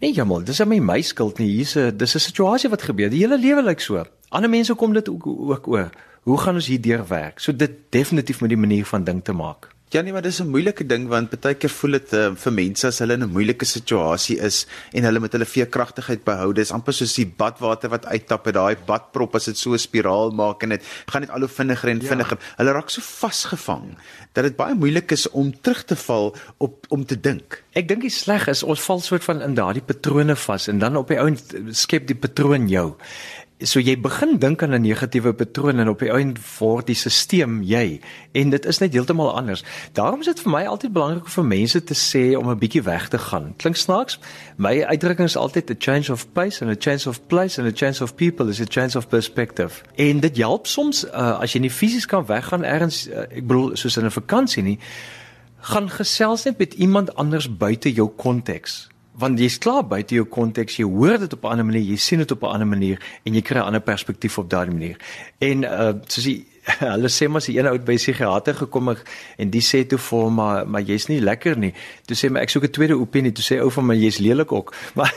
"Nee, 0.00 0.12
jammer, 0.12 0.44
dis 0.44 0.58
net 0.58 0.68
my 0.68 1.00
skuld 1.00 1.38
nie. 1.38 1.48
Hier's 1.48 1.76
'n 1.76 1.96
dis 1.96 2.14
'n 2.14 2.20
situasie 2.20 2.70
wat 2.70 2.82
gebeur. 2.82 3.10
Die 3.10 3.20
hele 3.20 3.38
lewe 3.38 3.62
lyk 3.62 3.80
so. 3.80 4.04
Ander 4.30 4.50
mense 4.50 4.74
kom 4.74 4.92
dit 4.92 5.08
ook 5.08 5.26
ook 5.26 5.68
oor." 5.68 5.90
Hoe 6.28 6.36
gaan 6.36 6.58
ons 6.60 6.66
hierdeur 6.68 7.06
werk? 7.08 7.40
So 7.40 7.56
dit 7.56 7.78
definitief 7.88 8.42
met 8.44 8.52
die 8.52 8.60
manier 8.60 8.84
van 8.84 9.04
dink 9.04 9.24
te 9.24 9.32
maak. 9.32 9.70
Ja 9.88 10.02
nee, 10.04 10.12
maar 10.12 10.22
dis 10.22 10.40
'n 10.40 10.50
moeilike 10.52 10.84
ding 10.86 11.08
want 11.08 11.40
baie 11.40 11.54
keer 11.54 11.70
voel 11.70 11.90
dit 11.96 12.12
uh, 12.12 12.34
vir 12.34 12.52
mense 12.52 12.86
as 12.86 12.98
hulle 12.98 13.14
in 13.16 13.24
'n 13.24 13.32
moeilike 13.32 13.64
situasie 13.64 14.36
is 14.36 14.66
en 14.92 15.04
hulle 15.08 15.20
met 15.20 15.32
hulle 15.32 15.46
veerkragtigheid 15.48 16.24
behou. 16.24 16.52
Dis 16.52 16.70
amper 16.70 16.92
soos 16.92 17.14
die 17.14 17.24
badwater 17.24 17.88
wat 17.88 18.04
uittap 18.04 18.46
uit 18.46 18.54
daai 18.54 18.76
badprop 18.86 19.34
as 19.34 19.44
dit 19.44 19.56
so 19.56 19.72
'n 19.72 19.78
spiraal 19.78 20.30
maak 20.30 20.62
en 20.62 20.68
dit 20.68 20.82
gaan 21.06 21.20
net 21.20 21.30
al 21.30 21.40
hoe 21.40 21.48
vinniger 21.48 21.88
en 21.88 22.00
ja. 22.00 22.08
vinniger. 22.08 22.38
Ja. 22.40 22.54
Hulle 22.56 22.72
raak 22.72 22.90
so 22.90 23.00
vasgevang 23.00 23.96
dat 24.34 24.44
dit 24.44 24.56
baie 24.56 24.74
moeilik 24.74 25.10
is 25.10 25.30
om 25.30 25.60
terug 25.60 25.84
te 25.84 25.96
val 25.96 26.36
op 26.58 26.84
om 26.88 27.06
te 27.06 27.20
dink. 27.20 27.64
Ek 27.72 27.88
dink 27.88 28.02
die 28.02 28.10
sleg 28.10 28.48
is 28.48 28.62
ons 28.62 28.80
val 28.80 29.00
soort 29.00 29.24
van 29.24 29.40
in 29.40 29.54
daardie 29.54 29.82
patrone 29.82 30.36
vas 30.36 30.68
en 30.68 30.78
dan 30.78 30.96
op 30.96 31.08
die 31.08 31.18
ou 31.18 31.34
skep 31.72 32.06
die 32.06 32.20
patroon 32.20 32.68
jou 32.68 32.96
so 33.66 33.80
jy 33.82 33.96
begin 33.98 34.38
dink 34.38 34.62
aan 34.62 34.74
'n 34.74 34.82
negatiewe 34.82 35.32
patroon 35.32 35.78
en 35.78 35.88
op 35.88 35.98
die 35.98 36.10
einde 36.10 36.40
word 36.58 36.86
die 36.86 36.94
stelsel 36.94 37.18
jy 37.62 38.00
en 38.32 38.50
dit 38.50 38.66
is 38.66 38.78
net 38.78 38.92
heeltemal 38.92 39.34
anders. 39.34 39.64
Daarom 39.92 40.20
is 40.20 40.26
dit 40.26 40.40
vir 40.40 40.50
my 40.50 40.64
altyd 40.64 40.92
belangrik 40.92 41.28
vir 41.28 41.44
mense 41.44 41.84
te 41.84 41.94
sê 41.94 42.36
om 42.38 42.48
'n 42.50 42.58
bietjie 42.58 42.82
weg 42.82 43.08
te 43.08 43.18
gaan. 43.18 43.54
Klink 43.56 43.76
snaaks? 43.76 44.18
My 44.56 44.84
uitdrukking 44.84 45.26
is 45.26 45.36
altyd 45.36 45.70
a 45.70 45.74
change 45.78 46.12
of 46.12 46.32
pace 46.32 46.62
and 46.62 46.70
a 46.70 46.76
change 46.78 47.08
of 47.08 47.26
place 47.26 47.58
and 47.58 47.68
a 47.68 47.74
change 47.74 48.02
of 48.02 48.14
people 48.14 48.48
is 48.48 48.60
a 48.60 48.66
change 48.68 48.96
of 48.96 49.08
perspective. 49.08 49.82
En 49.96 50.20
dit 50.20 50.36
help 50.36 50.66
soms 50.66 51.04
uh, 51.04 51.40
as 51.40 51.52
jy 51.52 51.60
nie 51.60 51.70
fisies 51.70 52.06
kan 52.06 52.26
weggaan 52.26 52.64
ergens 52.64 53.08
uh, 53.08 53.20
ek 53.20 53.46
bedoel 53.46 53.76
soos 53.76 53.96
in 53.96 54.04
'n 54.04 54.10
vakansie 54.10 54.62
nie, 54.62 54.78
gaan 55.60 55.90
gesels 55.90 56.44
net 56.44 56.58
met 56.58 56.74
iemand 56.74 57.14
anders 57.14 57.56
buite 57.56 57.92
jou 57.92 58.08
konteks 58.16 58.88
want 59.18 59.38
jy's 59.38 59.58
klaar 59.58 59.84
buite 59.86 60.14
jou 60.14 60.24
konteks, 60.30 60.78
jy 60.78 60.86
hoor 60.86 61.18
dit 61.18 61.32
op 61.32 61.44
'n 61.44 61.50
ander 61.52 61.64
manier, 61.64 61.82
jy 61.82 61.96
sien 61.96 62.18
dit 62.18 62.30
op 62.30 62.42
'n 62.42 62.52
ander 62.54 62.66
manier 62.66 62.98
en 63.24 63.34
jy 63.34 63.42
kry 63.42 63.58
'n 63.58 63.66
ander 63.66 63.80
perspektief 63.80 64.38
op 64.38 64.50
daardie 64.50 64.74
manier. 64.74 64.96
En 65.38 65.62
uh 65.62 65.92
soos 66.06 66.24
jy 66.24 66.44
hulle 66.94 67.08
sê 67.08 67.28
maar 67.28 67.42
as 67.42 67.48
'n 67.48 67.66
ou 67.66 67.78
by 67.78 67.96
psigiater 67.96 68.54
gekom 68.54 68.88
het 68.92 69.02
en 69.38 69.50
die 69.50 69.62
sê 69.64 69.84
toe 69.88 69.98
vir 69.98 70.18
hom 70.24 70.34
maar 70.34 70.66
maar 70.66 70.82
jy's 70.82 71.08
nie 71.08 71.20
lekker 71.20 71.56
nie. 71.58 71.72
Toe 72.06 72.16
sê 72.16 72.30
my 72.30 72.40
ek 72.40 72.50
soek 72.50 72.64
'n 72.64 72.74
tweede 72.76 72.96
opinie. 72.98 73.32
Toe 73.32 73.44
sê 73.44 73.60
ou 73.60 73.70
van 73.70 73.86
my 73.86 73.96
jy's 73.96 74.18
lelik 74.18 74.52
ook. 74.52 74.74
Maar 74.98 75.14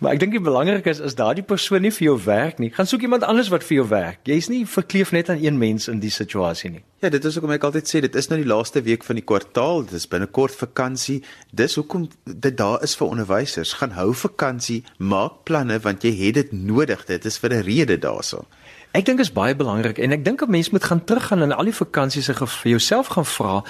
maar 0.00 0.12
ek 0.12 0.20
dink 0.20 0.32
die 0.32 0.40
belangrike 0.40 0.90
is 0.90 1.00
is 1.00 1.14
daardie 1.14 1.42
persoon 1.42 1.82
nie 1.82 1.90
vir 1.90 2.04
jou 2.04 2.18
werk 2.24 2.58
nie. 2.58 2.70
Gaan 2.70 2.86
soek 2.86 3.02
iemand 3.02 3.24
anders 3.24 3.48
wat 3.48 3.64
vir 3.64 3.76
jou 3.76 3.88
werk. 3.88 4.20
Jy's 4.24 4.48
nie 4.48 4.66
verkleef 4.66 5.12
net 5.12 5.28
aan 5.30 5.42
een 5.42 5.58
mens 5.58 5.88
in 5.88 6.00
die 6.00 6.10
situasie 6.10 6.70
nie. 6.70 6.82
Ja, 7.00 7.08
dit 7.08 7.24
is 7.24 7.34
hoekom 7.34 7.52
ek 7.56 7.64
altyd 7.64 7.88
sê 7.88 8.00
dit 8.00 8.14
is 8.14 8.28
nou 8.28 8.38
die 8.42 8.48
laaste 8.48 8.82
week 8.82 9.04
van 9.04 9.16
die 9.16 9.24
kwartaal. 9.24 9.84
Dit 9.88 9.96
is 9.96 10.08
binnekort 10.08 10.54
vakansie. 10.54 11.22
Dis 11.50 11.74
hoekom 11.74 12.08
dit 12.24 12.56
daar 12.56 12.82
is 12.84 12.94
vir 12.96 13.08
onderwysers. 13.08 13.72
Gaan 13.80 13.96
hou 13.96 14.12
vakansie, 14.14 14.84
maak 14.98 15.44
planne 15.44 15.80
want 15.80 16.04
jy 16.04 16.12
het 16.26 16.34
dit 16.34 16.52
nodig. 16.52 17.06
Dit 17.08 17.24
is 17.24 17.38
vir 17.38 17.54
'n 17.54 17.64
rede 17.64 17.98
daaroor. 17.98 18.46
Ek 18.90 19.04
dink 19.06 19.20
is 19.22 19.30
baie 19.30 19.54
belangrik 19.54 20.00
en 20.02 20.10
ek 20.10 20.24
dink 20.26 20.42
'n 20.42 20.50
mens 20.50 20.70
moet 20.70 20.84
gaan 20.84 21.04
teruggaan 21.04 21.42
en 21.42 21.52
al 21.52 21.64
die 21.64 21.74
vakansies 21.74 22.24
se 22.24 22.34
vir 22.34 22.70
jouself 22.70 23.06
gaan 23.06 23.26
vra 23.26 23.62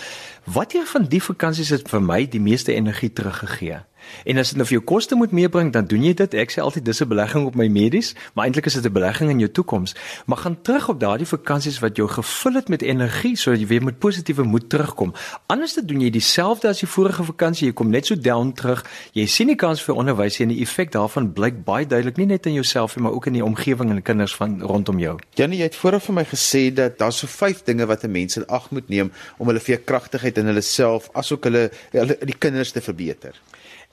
watter 0.45 0.87
van 0.87 1.05
die 1.05 1.21
vakansies 1.23 1.69
het 1.69 1.89
vir 1.89 2.00
my 2.00 2.25
die 2.25 2.41
meeste 2.41 2.73
energie 2.73 3.12
teruggegee. 3.12 3.85
En 4.25 4.38
as 4.38 4.49
dit 4.49 4.57
nou 4.57 4.66
vir 4.66 4.78
jou 4.78 4.85
koste 4.85 5.14
moet 5.14 5.30
meebring, 5.30 5.73
dan 5.73 5.87
doen 5.87 6.02
jy 6.04 6.14
dit. 6.14 6.35
Ek 6.35 6.50
sê 6.50 6.62
altyd 6.62 6.85
dis 6.85 7.00
'n 7.00 7.09
belegging 7.09 7.47
op 7.47 7.54
my 7.54 7.69
medies, 7.69 8.14
maar 8.35 8.45
eintlik 8.47 8.66
is 8.66 8.75
dit 8.75 8.85
'n 8.85 8.92
belegging 8.92 9.30
in 9.30 9.38
jou 9.38 9.50
toekoms. 9.50 9.95
Maar 10.26 10.37
gaan 10.37 10.62
terug 10.62 10.88
op 10.88 11.00
daardie 11.00 11.26
vakansies 11.26 11.78
wat 11.78 11.97
jou 11.97 12.09
gevul 12.09 12.54
het 12.54 12.69
met 12.69 12.83
energie 12.83 13.37
sodat 13.37 13.61
jy 13.61 13.66
weer 13.66 13.83
met 13.83 13.99
positiewe 13.99 14.42
moed 14.42 14.69
terugkom. 14.69 15.14
Anders 15.47 15.75
dan 15.75 15.87
doen 15.87 16.00
jy 16.00 16.11
dieselfde 16.11 16.69
as 16.69 16.80
die 16.80 16.88
vorige 16.88 17.25
vakansie, 17.25 17.66
jy 17.66 17.73
kom 17.73 17.90
net 17.90 18.07
so 18.07 18.14
down 18.14 18.52
terug. 18.52 18.85
Jy 19.12 19.26
sien 19.26 19.47
die 19.47 19.57
kans 19.57 19.83
vir 19.83 19.95
onderwys 19.95 20.40
en 20.40 20.49
die 20.49 20.61
effek 20.61 20.92
daarvan 20.92 21.33
blyk 21.33 21.64
baie 21.64 21.87
duidelik 21.87 22.16
nie 22.16 22.26
net 22.26 22.47
in 22.47 22.52
jouself 22.52 22.97
nie, 22.97 23.02
maar 23.02 23.12
ook 23.12 23.26
in 23.26 23.33
die 23.33 23.45
omgewing 23.45 23.90
en 23.90 24.02
kinders 24.02 24.35
van 24.37 24.62
rondom 24.62 24.99
jou. 24.99 25.19
Janie, 25.35 25.59
jy 25.59 25.71
het 25.71 25.76
vooraf 25.76 26.04
vir 26.04 26.14
my 26.14 26.25
gesê 26.25 26.62
dat 26.75 26.99
daar 26.99 27.12
so 27.12 27.26
vyf 27.26 27.64
dinge 27.64 27.87
wat 27.87 28.04
'n 28.04 28.11
mens 28.11 28.37
in 28.37 28.47
ag 28.47 28.71
moet 28.71 28.88
neem 28.88 29.12
om 29.38 29.47
hulle 29.47 29.61
veerkragtigheid 29.61 30.38
in 30.38 30.47
hulle 30.47 30.61
self 30.61 31.09
asook 31.12 31.45
hulle, 31.45 31.71
hulle 31.92 32.16
die 32.25 32.38
kinders 32.38 32.73
te 32.73 32.80
verbeter. 32.80 33.35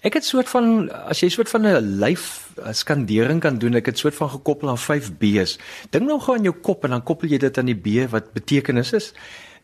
Ek 0.06 0.14
het 0.14 0.26
soort 0.26 0.50
van 0.50 0.92
as 1.10 1.24
jy 1.24 1.30
soort 1.34 1.50
van 1.50 1.66
'n 1.66 1.98
lyf 2.00 2.54
skandering 2.72 3.42
kan 3.42 3.58
doen, 3.58 3.74
ek 3.76 3.86
het 3.86 3.98
soort 3.98 4.16
van 4.16 4.30
gekoppel 4.30 4.70
aan 4.70 4.78
5 4.78 5.18
B's. 5.18 5.58
Dink 5.90 6.06
nou 6.06 6.20
gou 6.20 6.38
aan 6.38 6.44
jou 6.44 6.54
kop 6.54 6.84
en 6.84 6.90
dan 6.90 7.04
koppel 7.04 7.30
jy 7.30 7.38
dit 7.38 7.58
aan 7.58 7.66
die 7.66 7.76
B 7.76 8.10
wat 8.10 8.34
betekenis 8.34 8.94
is. 8.94 9.14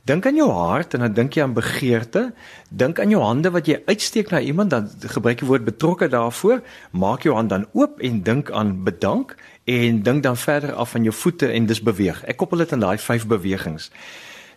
Dink 0.03 0.25
aan 0.25 0.35
jou 0.35 0.49
hart 0.51 0.93
en 0.93 0.99
dan 0.99 1.13
dink 1.13 1.33
jy 1.33 1.43
aan 1.43 1.53
begeerte. 1.53 2.33
Dink 2.69 2.99
aan 2.99 3.09
jou 3.09 3.21
hande 3.21 3.51
wat 3.51 3.67
jy 3.67 3.81
uitsteek 3.85 4.31
na 4.31 4.39
iemand, 4.39 4.69
dan 4.69 4.89
gebruik 4.99 5.39
jy 5.39 5.47
woord 5.47 5.65
betrokke 5.65 6.07
daarvoor. 6.07 6.61
Maak 6.91 7.23
jou 7.23 7.35
hand 7.35 7.49
dan 7.49 7.67
oop 7.73 7.99
en 7.99 8.21
dink 8.23 8.51
aan 8.51 8.83
bedank 8.83 9.35
en 9.63 10.01
dink 10.03 10.23
dan 10.23 10.37
verder 10.37 10.73
af 10.73 10.89
van 10.89 11.03
jou 11.03 11.13
voete 11.15 11.47
en 11.47 11.65
dis 11.65 11.81
beweeg. 11.81 12.23
Ek 12.25 12.37
koppel 12.37 12.57
dit 12.57 12.73
aan 12.73 12.79
daai 12.79 12.97
5 12.97 13.27
bewegings. 13.27 13.91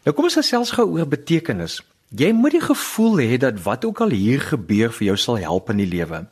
Nou 0.04 0.16
kom 0.16 0.24
ons 0.24 0.34
gesels 0.34 0.70
gou 0.70 0.88
oor 0.98 1.06
betekenis. 1.06 1.82
Jy 2.16 2.30
moet 2.32 2.54
die 2.56 2.64
gevoel 2.64 3.18
hê 3.20 3.36
dat 3.36 3.58
wat 3.62 3.84
ook 3.84 4.00
al 4.00 4.14
hier 4.16 4.40
gebeur 4.40 4.92
vir 4.92 5.06
jou 5.06 5.16
sal 5.20 5.36
help 5.38 5.68
in 5.70 5.82
die 5.82 5.88
lewe. 5.90 6.22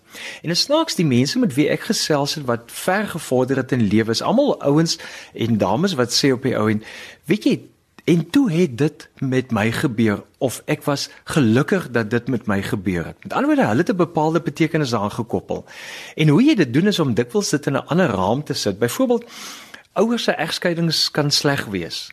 En 0.42 0.52
dit 0.52 0.58
snaaks 0.58 0.96
die 0.96 1.04
mense 1.04 1.38
met 1.38 1.52
wie 1.54 1.68
ek 1.68 1.90
gesels 1.90 2.38
het 2.38 2.46
wat 2.48 2.72
ver 2.72 3.04
gevorder 3.10 3.60
het 3.60 3.72
in 3.76 3.84
lewe 3.92 4.10
is 4.10 4.22
almal 4.24 4.54
ouens 4.64 4.96
en 5.34 5.58
dames 5.60 5.96
wat 6.00 6.14
sê 6.16 6.32
op 6.32 6.42
die 6.48 6.56
ou 6.56 6.70
en 6.72 6.82
weet 7.28 7.44
jy 7.44 7.56
En 8.04 8.30
toe 8.30 8.50
het 8.52 8.78
dit 8.78 9.08
met 9.18 9.50
my 9.50 9.70
gebeur 9.72 10.24
of 10.38 10.58
ek 10.68 10.82
was 10.84 11.06
gelukkig 11.24 11.86
dat 11.90 12.10
dit 12.12 12.26
met 12.28 12.46
my 12.46 12.58
gebeur 12.62 13.06
het. 13.06 13.16
Met 13.22 13.32
ander 13.32 13.48
woorde, 13.48 13.64
hulle 13.64 13.80
het 13.80 13.92
'n 13.92 13.96
bepaalde 13.96 14.40
betekenis 14.40 14.90
daaraan 14.90 15.10
gekoppel. 15.10 15.64
En 16.14 16.28
hoe 16.28 16.42
jy 16.44 16.54
dit 16.54 16.72
doen 16.72 16.86
is 16.86 16.98
om 16.98 17.14
dikwels 17.14 17.48
dit 17.48 17.66
in 17.66 17.72
'n 17.72 17.86
ander 17.86 18.06
raam 18.06 18.44
te 18.44 18.52
sit. 18.52 18.78
Byvoorbeeld, 18.78 19.24
ouers 19.92 20.22
se 20.22 20.32
egskeidings 20.32 21.10
kan 21.10 21.30
sleg 21.30 21.64
wees. 21.64 22.12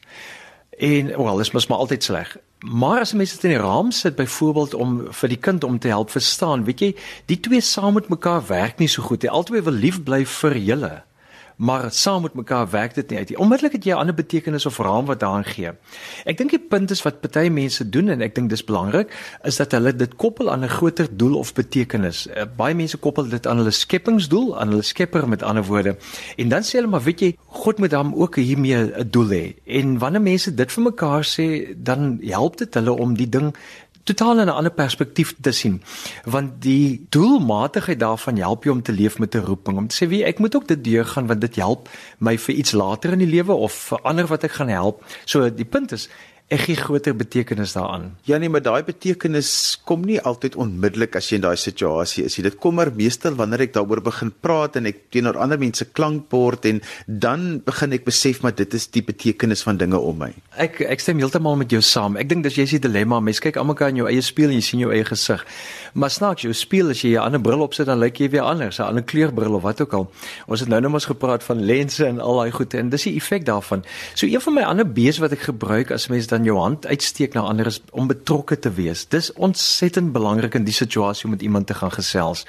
En 0.81 1.11
wel, 1.13 1.35
dit 1.35 1.53
is 1.53 1.67
maar 1.67 1.77
altyd 1.77 2.03
sleg. 2.03 2.37
Maar 2.65 2.99
as 2.99 3.13
mense 3.13 3.35
dit 3.35 3.43
in 3.43 3.53
die 3.53 3.61
raam 3.61 3.91
sit 3.91 4.15
byvoorbeeld 4.15 4.73
om 4.73 4.95
vir 5.13 5.29
die 5.29 5.37
kind 5.37 5.63
om 5.63 5.77
te 5.79 5.91
help 5.93 6.09
verstaan, 6.09 6.63
weet 6.65 6.79
jy, 6.81 6.89
die 7.29 7.37
twee 7.39 7.61
saam 7.61 7.93
met 7.93 8.09
mekaar 8.09 8.41
werk 8.47 8.81
nie 8.81 8.89
so 8.89 9.05
goed 9.05 9.21
nie. 9.21 9.29
Albei 9.29 9.61
wil 9.61 9.77
lief 9.77 10.01
bly 10.03 10.23
vir 10.25 10.57
julle 10.57 10.91
maar 11.61 11.91
saam 11.93 12.21
met 12.21 12.33
mekaar 12.33 12.69
werk 12.69 12.93
dit 12.93 13.09
nie 13.09 13.17
uit 13.17 13.29
nie. 13.29 13.37
Onmiddellik 13.37 13.75
het 13.77 13.83
jy 13.85 13.93
'n 13.93 14.01
ander 14.01 14.15
betekenis 14.15 14.65
of 14.65 14.77
raam 14.77 15.05
wat 15.05 15.19
daaraan 15.19 15.45
gee. 15.45 15.69
Ek 16.25 16.37
dink 16.37 16.49
die 16.49 16.59
punt 16.59 16.91
is 16.91 17.01
wat 17.01 17.21
baie 17.31 17.51
mense 17.51 17.89
doen 17.89 18.09
en 18.09 18.21
ek 18.21 18.35
dink 18.35 18.49
dis 18.49 18.63
belangrik 18.63 19.13
is 19.43 19.55
dat 19.55 19.71
hulle 19.71 19.95
dit 19.95 20.15
koppel 20.15 20.51
aan 20.51 20.63
'n 20.63 20.69
groter 20.69 21.07
doel 21.17 21.37
of 21.37 21.53
betekenis. 21.53 22.27
Uh, 22.27 22.43
baie 22.57 22.75
mense 22.75 22.97
koppel 22.97 23.29
dit 23.29 23.47
aan 23.47 23.57
hulle 23.57 23.71
skepingsdoel, 23.71 24.59
aan 24.59 24.67
hulle 24.67 24.81
Skepper 24.81 25.27
met 25.27 25.43
ander 25.43 25.63
woorde. 25.63 25.97
En 26.37 26.49
dan 26.49 26.61
sê 26.63 26.71
hulle 26.71 26.87
maar 26.87 27.03
weet 27.03 27.19
jy, 27.19 27.37
God 27.45 27.77
moet 27.77 27.89
dan 27.89 28.15
ook 28.15 28.35
hiermee 28.35 28.75
'n 28.75 29.09
doel 29.09 29.29
hê. 29.29 29.55
En 29.65 29.97
wanneer 29.97 30.21
mense 30.21 30.55
dit 30.55 30.71
vir 30.71 30.83
mekaar 30.83 31.23
sê, 31.23 31.75
dan 31.77 32.19
help 32.21 32.57
dit 32.57 32.73
hulle 32.73 32.91
om 32.91 33.13
die 33.13 33.29
ding 33.29 33.53
totaal 34.03 34.39
in 34.39 34.47
'n 34.47 34.49
ander 34.49 34.71
perspektief 34.71 35.35
te 35.41 35.51
sien. 35.51 35.81
Want 36.23 36.61
die 36.61 37.05
doelmatigheid 37.09 37.99
daarvan 37.99 38.37
help 38.37 38.63
jou 38.63 38.75
om 38.75 38.81
te 38.81 38.91
leef 38.91 39.19
met 39.19 39.35
'n 39.35 39.45
roeping, 39.45 39.77
om 39.77 39.87
te 39.87 40.05
sê 40.05 40.07
wie 40.07 40.23
ek 40.23 40.39
moet 40.39 40.55
ook 40.55 40.67
dit 40.67 40.83
deurgaan 40.83 41.27
want 41.27 41.41
dit 41.41 41.55
help 41.55 41.89
my 42.17 42.37
vir 42.37 42.55
iets 42.55 42.71
later 42.71 43.11
in 43.11 43.19
die 43.19 43.27
lewe 43.35 43.53
of 43.53 43.73
vir 43.73 43.99
ander 44.01 44.27
wat 44.27 44.43
ek 44.43 44.51
gaan 44.51 44.69
help. 44.69 45.03
So 45.25 45.53
die 45.53 45.65
punt 45.65 45.91
is 45.91 46.09
ek 46.51 46.65
gee 46.67 46.75
groter 46.75 47.15
betekenis 47.15 47.73
daaraan. 47.77 48.09
Ja 48.27 48.37
nee, 48.41 48.51
maar 48.51 48.63
daai 48.63 48.83
betekenis 48.83 49.79
kom 49.87 50.03
nie 50.07 50.19
altyd 50.19 50.57
onmiddellik 50.59 51.15
as 51.15 51.29
jy 51.31 51.39
in 51.39 51.45
daai 51.45 51.59
situasie 51.59 52.25
is 52.27 52.35
nie. 52.37 52.43
Dit 52.49 52.57
kom 52.59 52.75
maar 52.79 52.91
meestal 52.95 53.37
wanneer 53.39 53.63
ek 53.67 53.75
daaroor 53.77 54.03
begin 54.03 54.33
praat 54.43 54.75
en 54.79 54.89
ek 54.91 55.05
teenoor 55.15 55.39
ander 55.39 55.61
mense 55.61 55.87
klankbord 55.95 56.67
en 56.67 56.81
dan 57.07 57.45
begin 57.65 57.95
ek 57.95 58.03
besef 58.07 58.41
maar 58.43 58.55
dit 58.57 58.75
is 58.75 58.89
die 58.91 59.03
betekenis 59.07 59.63
van 59.67 59.79
dinge 59.79 59.99
om 59.99 60.19
my. 60.25 60.31
Ek 60.59 60.81
ek 60.83 61.03
stem 61.03 61.23
heeltemal 61.23 61.55
met 61.61 61.71
jou 61.71 61.81
saam. 61.85 62.19
Ek 62.19 62.27
dink 62.31 62.43
dis 62.47 62.59
jy's 62.59 62.75
die 62.75 62.83
dilemma. 62.83 63.21
Mens 63.23 63.39
kyk 63.43 63.59
almekaar 63.61 63.95
in 63.95 64.03
jou 64.03 64.09
eie 64.11 64.25
spieël 64.25 64.51
en 64.51 64.59
jy 64.59 64.67
sien 64.67 64.83
jou 64.83 64.91
eie 64.91 65.07
gesig. 65.07 65.45
Maar 65.93 66.09
snaaks, 66.09 66.41
jou 66.41 66.53
spieël 66.53 66.89
as 66.89 67.01
jy 67.01 67.15
'n 67.15 67.23
ander 67.23 67.41
bril 67.41 67.61
opsit 67.61 67.85
dan 67.85 67.99
lyk 67.99 68.17
jy 68.17 68.29
weer 68.29 68.41
anders, 68.41 68.79
'n 68.79 68.83
ander 68.83 69.03
kleurbril 69.03 69.53
of 69.53 69.61
wat 69.61 69.81
ook 69.81 69.93
al. 69.93 70.11
Ons 70.47 70.59
het 70.59 70.69
nou 70.69 70.81
net 70.81 70.91
mos 70.91 71.05
gepraat 71.05 71.43
van 71.43 71.65
lense 71.65 72.05
en 72.05 72.19
al 72.19 72.35
daai 72.37 72.51
goede 72.51 72.77
en 72.77 72.89
dis 72.89 73.03
die 73.03 73.15
effek 73.15 73.45
daarvan. 73.45 73.83
So 74.13 74.25
een 74.25 74.41
van 74.41 74.53
my 74.53 74.61
ander 74.61 74.91
bees 74.91 75.17
wat 75.17 75.31
ek 75.31 75.39
gebruik 75.39 75.91
as 75.91 76.07
mens 76.07 76.27
dan 76.27 76.43
jou 76.43 76.57
hand 76.57 76.87
uitsteek 76.87 77.33
na 77.33 77.41
ander 77.41 77.65
is 77.65 77.81
om 77.91 78.07
betrokke 78.07 78.59
te 78.59 78.71
wees. 78.73 79.05
Dis 79.07 79.33
ontsettend 79.33 80.11
belangrik 80.11 80.53
in 80.53 80.63
die 80.63 80.73
situasie 80.73 81.25
om 81.25 81.31
met 81.31 81.41
iemand 81.41 81.67
te 81.67 81.73
gaan 81.73 81.91
gesels. 81.91 82.45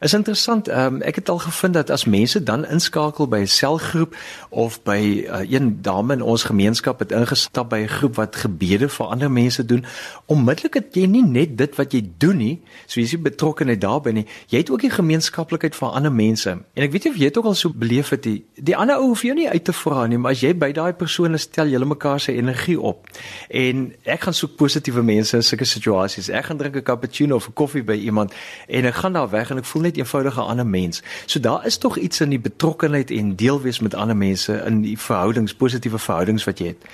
Is 0.00 0.14
interessant, 0.14 0.68
um, 0.68 1.02
ek 1.02 1.14
het 1.14 1.28
al 1.28 1.38
gevind 1.38 1.74
dat 1.74 1.90
as 1.90 2.04
mense 2.04 2.42
dan 2.42 2.66
inskakel 2.66 3.28
by 3.28 3.38
'n 3.38 3.46
selgroep 3.46 4.16
of 4.48 4.82
by 4.82 5.26
uh, 5.28 5.50
een 5.50 5.82
dame 5.82 6.12
in 6.12 6.22
ons 6.22 6.42
gemeenskap 6.42 6.98
het 6.98 7.12
ingestap 7.12 7.68
by 7.68 7.78
'n 7.78 7.88
groep 7.88 8.14
wat 8.14 8.36
gebede 8.36 8.88
vir 8.88 9.06
ander 9.06 9.30
mense 9.30 9.64
doen, 9.64 9.84
onmiddellik 10.26 10.74
het 10.74 10.94
jy 10.94 11.06
nie 11.06 11.24
net 11.24 11.58
dit 11.58 11.76
wat 11.76 11.92
jy 11.92 12.08
doen 12.18 12.36
nie, 12.36 12.62
so 12.86 13.00
jy 13.00 13.06
is 13.06 13.16
betrokkeheid 13.22 13.80
daarbey 13.80 14.12
nie, 14.12 14.26
jy 14.48 14.62
het 14.62 14.70
ook 14.70 14.80
die 14.84 14.90
gemeenskaplikheid 14.90 15.76
van 15.76 15.92
ander 15.98 16.12
mense. 16.12 16.50
En 16.50 16.84
ek 16.84 16.92
weet 16.92 17.04
nie 17.04 17.12
of 17.12 17.18
jy 17.18 17.30
dit 17.30 17.38
ook 17.40 17.48
al 17.50 17.56
so 17.58 17.72
beleef 17.74 18.10
het 18.14 18.24
nie. 18.28 18.44
Die 18.54 18.76
ander 18.76 18.96
ou 19.00 19.10
hoef 19.12 19.22
jou 19.26 19.34
nie 19.34 19.48
uit 19.48 19.64
te 19.64 19.72
vra 19.72 20.06
nie, 20.06 20.18
maar 20.18 20.36
as 20.36 20.42
jy 20.44 20.54
by 20.58 20.70
daai 20.76 20.92
persone 20.98 21.38
stel 21.38 21.70
julle 21.72 21.88
mekaar 21.88 22.20
se 22.20 22.32
energie 22.32 22.78
op. 22.80 23.08
En 23.48 23.88
ek 24.04 24.26
gaan 24.26 24.36
soek 24.36 24.56
positiewe 24.60 25.02
mense 25.02 25.36
in 25.36 25.46
sulke 25.46 25.68
situasies. 25.68 26.30
Ek 26.30 26.50
gaan 26.50 26.60
drink 26.60 26.76
'n 26.76 26.82
cappuccino 26.82 27.36
of 27.36 27.48
'n 27.48 27.52
koffie 27.54 27.82
by 27.82 27.94
iemand 27.94 28.32
en 28.68 28.84
ek 28.84 28.94
gaan 28.94 29.12
daar 29.12 29.30
weg 29.30 29.50
en 29.50 29.58
ek 29.58 29.64
voel 29.64 29.82
net 29.82 29.96
eenvoudig 29.96 30.36
'n 30.36 30.48
ander 30.50 30.66
mens. 30.66 31.02
So 31.26 31.40
daar 31.40 31.66
is 31.66 31.78
tog 31.78 31.96
iets 31.98 32.20
in 32.20 32.30
die 32.30 32.40
betrokkenheid 32.40 33.10
en 33.10 33.36
deel 33.36 33.60
wees 33.60 33.80
met 33.80 33.94
ander 33.94 34.16
mense 34.16 34.62
in 34.66 34.82
die 34.82 34.98
verhoudings, 34.98 35.54
positiewe 35.54 35.98
verhoudings 35.98 36.44
wat 36.44 36.58
jy 36.58 36.66
het. 36.66 36.84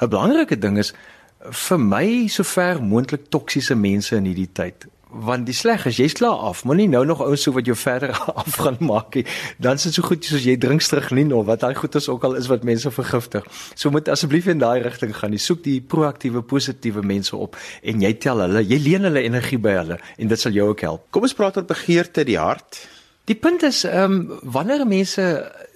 'n 0.00 0.08
Belangrike 0.08 0.58
ding 0.58 0.78
is 0.78 0.94
vir 1.40 1.78
my 1.78 2.26
sover 2.28 2.82
moontlik 2.82 3.28
toksiese 3.28 3.74
mense 3.74 4.16
in 4.16 4.24
hierdie 4.24 4.50
tyd 4.52 4.86
want 5.12 5.46
die 5.46 5.54
sleg 5.54 5.86
is 5.86 5.98
jy's 5.98 6.14
klaar 6.18 6.38
af. 6.50 6.62
Moenie 6.64 6.88
nou 6.88 7.02
nog 7.06 7.22
ouens 7.24 7.42
so 7.42 7.52
wat 7.52 7.66
jou 7.66 7.76
verder 7.76 8.14
af 8.40 8.58
gaan 8.62 8.78
maak 8.80 9.14
nie. 9.14 9.24
Dan 9.58 9.80
is 9.80 9.88
dit 9.88 9.98
so 9.98 10.06
goed 10.06 10.24
soos 10.24 10.44
jy 10.46 10.56
drink 10.60 10.84
striglin 10.84 11.32
of 11.34 11.46
wat 11.50 11.64
daai 11.64 11.74
goed 11.74 11.94
is 11.98 12.08
ook 12.08 12.24
al 12.24 12.38
is 12.40 12.50
wat 12.52 12.64
mense 12.64 12.90
vergiftig. 12.90 13.46
So 13.74 13.90
moet 13.90 14.08
asseblief 14.08 14.46
in 14.46 14.62
daai 14.62 14.82
rigting 14.82 15.16
gaan. 15.16 15.34
Jy 15.36 15.42
soek 15.42 15.64
die 15.66 15.80
proaktiewe 15.80 16.42
positiewe 16.42 17.02
mense 17.02 17.36
op 17.36 17.58
en 17.82 18.00
jy 18.00 18.14
tel 18.22 18.44
hulle 18.46 18.62
jy 18.64 18.78
leen 18.78 19.08
hulle 19.08 19.24
energie 19.26 19.58
by 19.58 19.76
hulle 19.80 20.00
en 20.16 20.32
dit 20.32 20.40
sal 20.40 20.56
jou 20.56 20.70
ook 20.70 20.86
help. 20.86 21.06
Kom 21.10 21.26
ons 21.26 21.36
praat 21.36 21.58
oor 21.58 21.68
begeerte 21.68 22.24
die 22.24 22.38
hart. 22.40 22.84
Die 23.30 23.36
punt 23.38 23.62
is 23.62 23.84
ehm 23.86 24.14
um, 24.14 24.38
wanneer 24.42 24.86
mense 24.88 25.24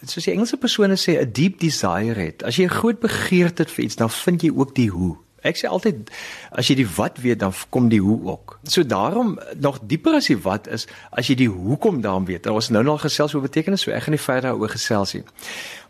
soos 0.02 0.24
die 0.26 0.32
Engelse 0.32 0.56
persone 0.56 0.96
sê 0.98 1.18
'n 1.20 1.32
deep 1.32 1.60
desire 1.60 2.18
het 2.20 2.42
as 2.42 2.56
jy 2.56 2.64
'n 2.64 2.78
groot 2.80 3.00
begeerte 3.00 3.62
het 3.62 3.70
vir 3.70 3.84
iets 3.84 3.96
dan 3.96 4.10
vind 4.10 4.42
jy 4.42 4.50
ook 4.50 4.74
die 4.74 4.90
hoe 4.90 5.23
Ek 5.44 5.60
sê 5.60 5.68
altyd 5.68 6.10
as 6.50 6.70
jy 6.70 6.78
die 6.80 6.88
wat 6.96 7.20
weet 7.20 7.42
dan 7.44 7.52
kom 7.74 7.90
die 7.92 8.00
hoe 8.00 8.18
ook. 8.32 8.58
So 8.64 8.82
daarom 8.88 9.36
nog 9.60 9.80
dieper 9.84 10.16
as 10.18 10.30
die 10.32 10.40
wat 10.40 10.68
is 10.72 10.88
as 11.12 11.28
jy 11.28 11.36
die 11.44 11.50
hoekom 11.52 12.00
daarom 12.04 12.24
weet. 12.24 12.48
Ons 12.50 12.72
nou 12.72 12.84
nog 12.84 13.04
gesels 13.04 13.34
oor 13.34 13.44
betekenis, 13.44 13.84
so 13.84 13.92
ek 13.92 14.06
gaan 14.06 14.16
nie 14.16 14.24
verder 14.26 14.50
daaroor 14.50 14.72
gesels 14.72 15.14
nie. 15.18 15.24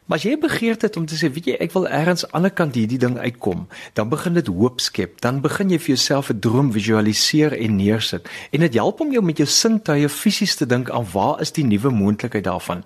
Maar 0.05 0.19
as 0.19 0.25
jy 0.27 0.35
begeerte 0.37 0.87
het 0.87 0.97
om 1.01 1.07
te 1.09 1.17
sê, 1.17 1.31
weet 1.33 1.47
jy, 1.49 1.55
ek 1.65 1.73
wil 1.73 1.87
eers 1.89 2.11
aan 2.11 2.19
die 2.21 2.37
ander 2.37 2.53
kant 2.53 2.75
hierdie 2.77 2.99
ding 3.01 3.15
uitkom, 3.17 3.63
dan 3.97 4.11
begin 4.13 4.37
dit 4.37 4.51
hoop 4.53 4.83
skep. 4.85 5.15
Dan 5.25 5.39
begin 5.41 5.71
jy 5.73 5.79
vir 5.81 5.95
jouself 5.95 6.29
'n 6.29 6.43
droom 6.45 6.73
visualiseer 6.73 7.57
en 7.57 7.77
neersit. 7.77 8.29
En 8.53 8.61
dit 8.61 8.75
help 8.75 9.01
om 9.01 9.13
jou 9.13 9.23
met 9.25 9.39
jou 9.39 9.49
sintuie 9.49 10.09
fisies 10.09 10.57
te 10.57 10.67
dink 10.67 10.91
aan 10.91 11.07
waar 11.13 11.41
is 11.41 11.53
die 11.53 11.65
nuwe 11.65 11.91
moontlikheid 11.91 12.45
daarvan. 12.45 12.85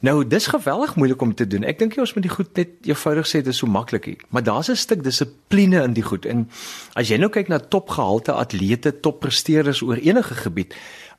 Nou, 0.00 0.26
dis 0.28 0.46
geweldig 0.46 0.94
moeilik 0.96 1.20
om 1.20 1.34
te 1.34 1.46
doen. 1.46 1.64
Ek 1.64 1.78
dink 1.78 1.94
jy 1.96 2.02
ons 2.04 2.12
moet 2.14 2.26
die 2.26 2.32
goed 2.32 2.52
net 2.58 2.88
eenvoudig 2.88 3.28
sê 3.28 3.40
dit 3.40 3.52
is 3.54 3.60
so 3.62 3.70
maklik 3.70 4.06
nie, 4.06 4.16
maar 4.28 4.42
daar's 4.44 4.68
'n 4.70 4.76
stuk 4.76 5.02
dissipline 5.04 5.82
in 5.82 5.92
die 5.92 6.02
goed. 6.02 6.26
En 6.26 6.48
as 6.94 7.08
jy 7.08 7.16
nou 7.16 7.30
kyk 7.30 7.48
na 7.48 7.58
topgehalte 7.58 8.32
atlete, 8.32 9.00
toppresteerders 9.00 9.82
oor 9.82 9.96
enige 9.96 10.34
gebied, 10.34 10.74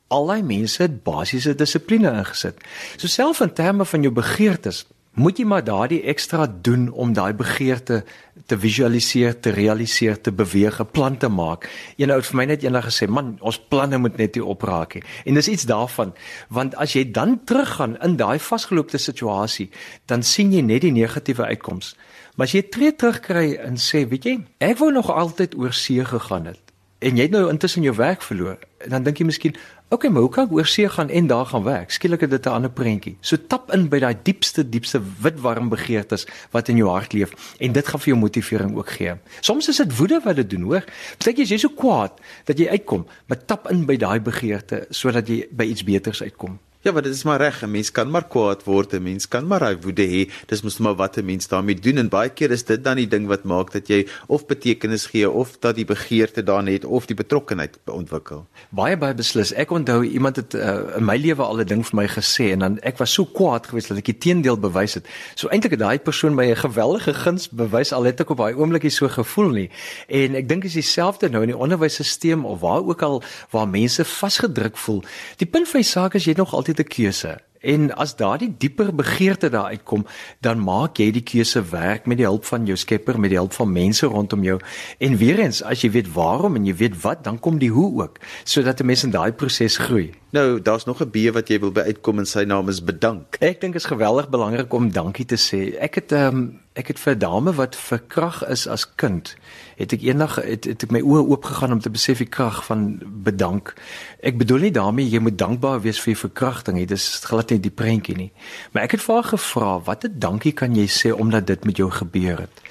al 0.07 0.27
daai 0.27 0.43
mense 0.43 0.81
het 0.81 1.03
basiese 1.03 1.55
dissipline 1.55 2.11
ingesit. 2.11 2.55
So 2.97 3.07
self 3.07 3.41
in 3.41 3.53
terme 3.53 3.85
van 3.85 4.01
jou 4.01 4.13
begeertes, 4.13 4.85
moet 5.17 5.39
jy 5.39 5.45
maar 5.49 5.63
daardie 5.65 6.03
ekstra 6.11 6.45
doen 6.45 6.87
om 6.93 7.13
daai 7.13 7.33
begeerte 7.33 8.03
te 8.45 8.57
visualiseer, 8.57 9.39
te 9.41 9.49
realiseer, 9.49 10.19
te 10.21 10.31
beweeg, 10.31 10.79
'n 10.79 10.91
plan 10.91 11.17
te 11.17 11.27
maak. 11.27 11.69
Een 11.97 12.11
ou 12.11 12.17
het 12.17 12.25
vir 12.25 12.35
my 12.37 12.45
net 12.45 12.63
eendag 12.63 12.85
gesê, 12.85 13.07
"Man, 13.09 13.37
ons 13.41 13.59
planne 13.59 13.97
moet 13.97 14.17
net 14.17 14.35
nie 14.35 14.45
opraak 14.45 14.93
nie." 14.93 15.03
En 15.25 15.33
dis 15.33 15.47
iets 15.47 15.65
daarvan, 15.65 16.13
want 16.49 16.75
as 16.75 16.93
jy 16.93 17.11
dan 17.11 17.39
teruggaan 17.43 17.97
in 18.01 18.15
daai 18.15 18.39
vasgeloopte 18.39 18.97
situasie, 18.97 19.69
dan 20.05 20.23
sien 20.23 20.51
jy 20.53 20.61
net 20.61 20.81
die 20.81 20.91
negatiewe 20.91 21.45
uitkoms. 21.45 21.95
Maar 22.35 22.45
as 22.45 22.53
jy 22.53 22.61
tree 22.61 22.95
terugkry 22.95 23.55
en 23.55 23.75
sê, 23.75 24.07
"Weet 24.07 24.23
jy, 24.23 24.39
ek 24.59 24.77
wou 24.77 24.91
nog 24.91 25.11
altyd 25.11 25.55
oor 25.55 25.73
see 25.73 26.05
gegaan 26.05 26.45
het." 26.45 26.66
En 26.99 27.17
jy 27.17 27.27
het 27.27 27.31
nou 27.31 27.49
intussen 27.49 27.85
jou 27.85 27.95
werk 27.95 28.23
verloor, 28.25 28.57
dan 28.89 29.03
dink 29.05 29.19
jy 29.21 29.25
miskien, 29.25 29.57
Oké, 29.89 29.95
okay, 29.95 30.11
maar 30.11 30.21
hoe 30.21 30.31
kan 30.31 30.47
ek 30.49 30.51
oor 30.51 30.67
see 30.67 30.89
gaan 30.91 31.07
en 31.09 31.27
daar 31.31 31.45
gaan 31.47 31.63
werk? 31.63 31.93
Skielik 31.95 32.25
het 32.25 32.29
dit 32.29 32.45
'n 32.45 32.49
ander 32.49 32.69
prentjie. 32.69 33.15
So 33.21 33.37
tap 33.47 33.71
in 33.73 33.87
by 33.87 33.99
daai 33.99 34.17
diepste 34.23 34.69
diepste 34.69 35.01
wit 35.21 35.39
warm 35.39 35.69
begeertes 35.69 36.27
wat 36.51 36.67
in 36.67 36.75
jou 36.77 36.89
hart 36.89 37.13
leef 37.13 37.31
en 37.59 37.71
dit 37.71 37.87
gaan 37.87 37.99
vir 37.99 38.07
jou 38.07 38.19
motivering 38.19 38.75
ook 38.75 38.89
gee. 38.89 39.13
Soms 39.39 39.67
is 39.67 39.77
dit 39.77 39.97
woede 39.97 40.19
wat 40.23 40.35
dit 40.35 40.49
doen, 40.49 40.61
hoor. 40.61 40.83
Partykeer 41.17 41.43
is 41.43 41.49
jy 41.49 41.57
so 41.57 41.69
kwaad 41.69 42.11
dat 42.43 42.57
jy 42.57 42.67
uitkom, 42.67 43.07
maar 43.27 43.45
tap 43.45 43.71
in 43.71 43.85
by 43.85 43.95
daai 43.95 44.19
begeerte 44.19 44.85
sodat 44.89 45.27
jy 45.27 45.47
by 45.51 45.63
iets 45.63 45.83
beters 45.83 46.21
uitkom. 46.21 46.59
Ja, 46.87 46.93
maar 46.93 47.01
dit 47.01 47.15
is 47.15 47.23
maar 47.23 47.41
reg. 47.41 47.61
'n 47.61 47.71
Mens 47.71 47.91
kan 47.91 48.09
maar 48.09 48.27
kwaad 48.27 48.63
word, 48.63 48.93
'n 48.93 49.03
mens 49.03 49.27
kan 49.27 49.47
maar 49.47 49.77
woede 49.81 50.07
hê. 50.07 50.31
Dis 50.45 50.61
mos 50.61 50.77
maar 50.77 50.95
wat 50.95 51.17
'n 51.17 51.25
mens 51.25 51.47
daarmee 51.47 51.75
doen 51.75 51.97
en 51.97 52.09
baie 52.09 52.29
keer 52.29 52.51
is 52.51 52.63
dit 52.63 52.83
dan 52.83 52.95
die 52.95 53.07
ding 53.07 53.27
wat 53.27 53.43
maak 53.43 53.71
dat 53.71 53.87
jy 53.87 54.07
of 54.27 54.45
betekenis 54.45 55.05
gee 55.05 55.29
of 55.29 55.57
dat 55.59 55.75
die 55.75 55.85
begeerte 55.85 56.43
daar 56.43 56.63
net 56.63 56.85
of 56.85 57.05
die 57.05 57.15
betrokkenheid 57.15 57.79
ontwikkel. 57.85 58.47
Baie 58.69 58.97
baie 58.97 59.13
beslis. 59.13 59.53
Ek 59.53 59.71
onthou 59.71 60.03
iemand 60.03 60.35
het 60.35 60.53
uh, 60.53 60.79
in 60.97 61.05
my 61.05 61.17
lewe 61.17 61.41
al 61.43 61.59
'n 61.59 61.65
ding 61.65 61.85
vir 61.85 61.95
my 61.95 62.07
gesê 62.07 62.51
en 62.51 62.59
dan 62.59 62.79
ek 62.79 62.97
was 62.97 63.13
so 63.13 63.25
kwaad 63.25 63.67
geweest 63.67 63.87
dat 63.87 63.97
ek 63.97 64.05
die 64.05 64.17
teendeel 64.17 64.57
bewys 64.57 64.93
het. 64.93 65.07
So 65.35 65.47
eintlik 65.47 65.71
het 65.71 65.79
daai 65.79 65.99
persoon 65.99 66.35
my 66.35 66.45
'n 66.51 66.55
geweldige 66.55 67.13
guns 67.13 67.49
bewys 67.49 67.91
al 67.91 68.03
het 68.03 68.19
ek 68.19 68.29
op 68.29 68.37
daai 68.37 68.53
oomblikie 68.53 68.89
so 68.89 69.07
gevoel 69.07 69.49
nie. 69.49 69.69
En 70.07 70.35
ek 70.35 70.47
dink 70.47 70.63
is 70.63 70.73
dieselfde 70.73 71.29
nou 71.29 71.41
in 71.41 71.49
die 71.49 71.57
onderwysstelsel 71.57 72.43
of 72.43 72.59
waar 72.59 72.85
ook 72.87 73.01
al 73.01 73.23
waar 73.49 73.67
mense 73.67 74.05
vasgedruk 74.05 74.77
voel. 74.77 75.03
Die 75.35 75.47
punt 75.47 75.67
van 75.67 75.81
die 75.81 75.89
saak 75.89 76.13
is 76.13 76.23
jy 76.23 76.29
het 76.29 76.37
nog 76.37 76.53
altyd 76.53 76.76
'n 76.79 76.87
keuse. 76.87 77.37
En 77.59 77.89
as 77.95 78.15
daardie 78.15 78.53
dieper 78.57 78.95
begeerte 78.95 79.49
daar 79.49 79.73
uitkom, 79.73 80.05
dan 80.39 80.61
maak 80.63 80.97
jy 81.01 81.09
die 81.11 81.23
keuse 81.25 81.63
werk 81.71 82.05
met 82.05 82.17
die 82.17 82.25
hulp 82.25 82.45
van 82.45 82.65
jou 82.65 82.77
Skepper, 82.77 83.19
met 83.19 83.33
die 83.33 83.39
hulp 83.39 83.53
van 83.53 83.71
mense 83.71 84.05
rondom 84.05 84.43
jou. 84.43 84.59
En 84.99 85.17
weer 85.17 85.39
eens, 85.39 85.63
as 85.63 85.81
jy 85.81 85.91
weet 85.91 86.13
waarom 86.13 86.55
en 86.55 86.65
jy 86.65 86.75
weet 86.75 87.01
wat, 87.01 87.23
dan 87.23 87.39
kom 87.39 87.57
die 87.57 87.71
hoe 87.73 88.03
ook, 88.03 88.19
sodat 88.43 88.79
'n 88.79 88.85
mens 88.85 89.03
in 89.03 89.11
daai 89.11 89.31
proses 89.31 89.77
groei. 89.77 90.13
Nou, 90.29 90.61
daar's 90.61 90.85
nog 90.85 90.99
'n 91.01 91.09
B 91.09 91.33
wat 91.33 91.47
jy 91.47 91.59
wil 91.59 91.71
by 91.71 91.81
uitkom 91.81 92.17
en 92.17 92.25
sy 92.25 92.43
naam 92.43 92.69
is 92.69 92.83
bedank. 92.83 93.35
Ek 93.39 93.61
dink 93.61 93.75
is 93.75 93.85
geweldig 93.85 94.29
belangrik 94.29 94.73
om 94.73 94.91
dankie 94.91 95.25
te 95.25 95.35
sê. 95.35 95.77
Ek 95.79 95.95
het 95.95 96.11
ehm 96.11 96.35
um, 96.35 96.59
ek 96.73 96.87
het 96.87 96.99
vir 96.99 97.13
'n 97.13 97.19
dame 97.19 97.53
wat 97.53 97.75
verkrag 97.75 98.47
is 98.47 98.67
as 98.67 98.95
kind, 98.95 99.35
het 99.75 99.93
ek 99.93 100.01
eendag 100.01 100.35
het, 100.35 100.63
het 100.63 100.83
ek 100.83 100.91
my 100.91 101.01
oë 101.01 101.27
oop 101.27 101.43
gegaan 101.43 101.71
om 101.71 101.79
te 101.79 101.89
besef 101.89 102.17
die 102.17 102.27
krag 102.27 102.65
van 102.65 102.99
bedank. 103.05 103.73
Ek 104.19 104.37
bedoel 104.37 104.57
nie 104.57 104.71
daarmee 104.71 105.09
jy 105.09 105.19
moet 105.19 105.37
dankbaar 105.37 105.81
wees 105.81 105.99
vir 105.99 106.13
jou 106.13 106.19
verkrachting 106.19 106.77
nie. 106.77 106.85
Dis 106.85 107.19
glad 107.23 107.49
nie 107.49 107.59
die 107.59 107.71
prentjie 107.71 108.15
nie. 108.15 108.31
Maar 108.71 108.83
ek 108.83 108.91
het 108.91 109.01
vir 109.01 109.15
haar 109.15 109.23
gevra, 109.23 109.79
"Watter 109.79 110.19
dankie 110.19 110.53
kan 110.53 110.75
jy 110.75 110.87
sê 110.87 111.11
omdat 111.13 111.47
dit 111.47 111.65
met 111.65 111.77
jou 111.77 111.91
gebeur 111.91 112.37
het?" 112.37 112.61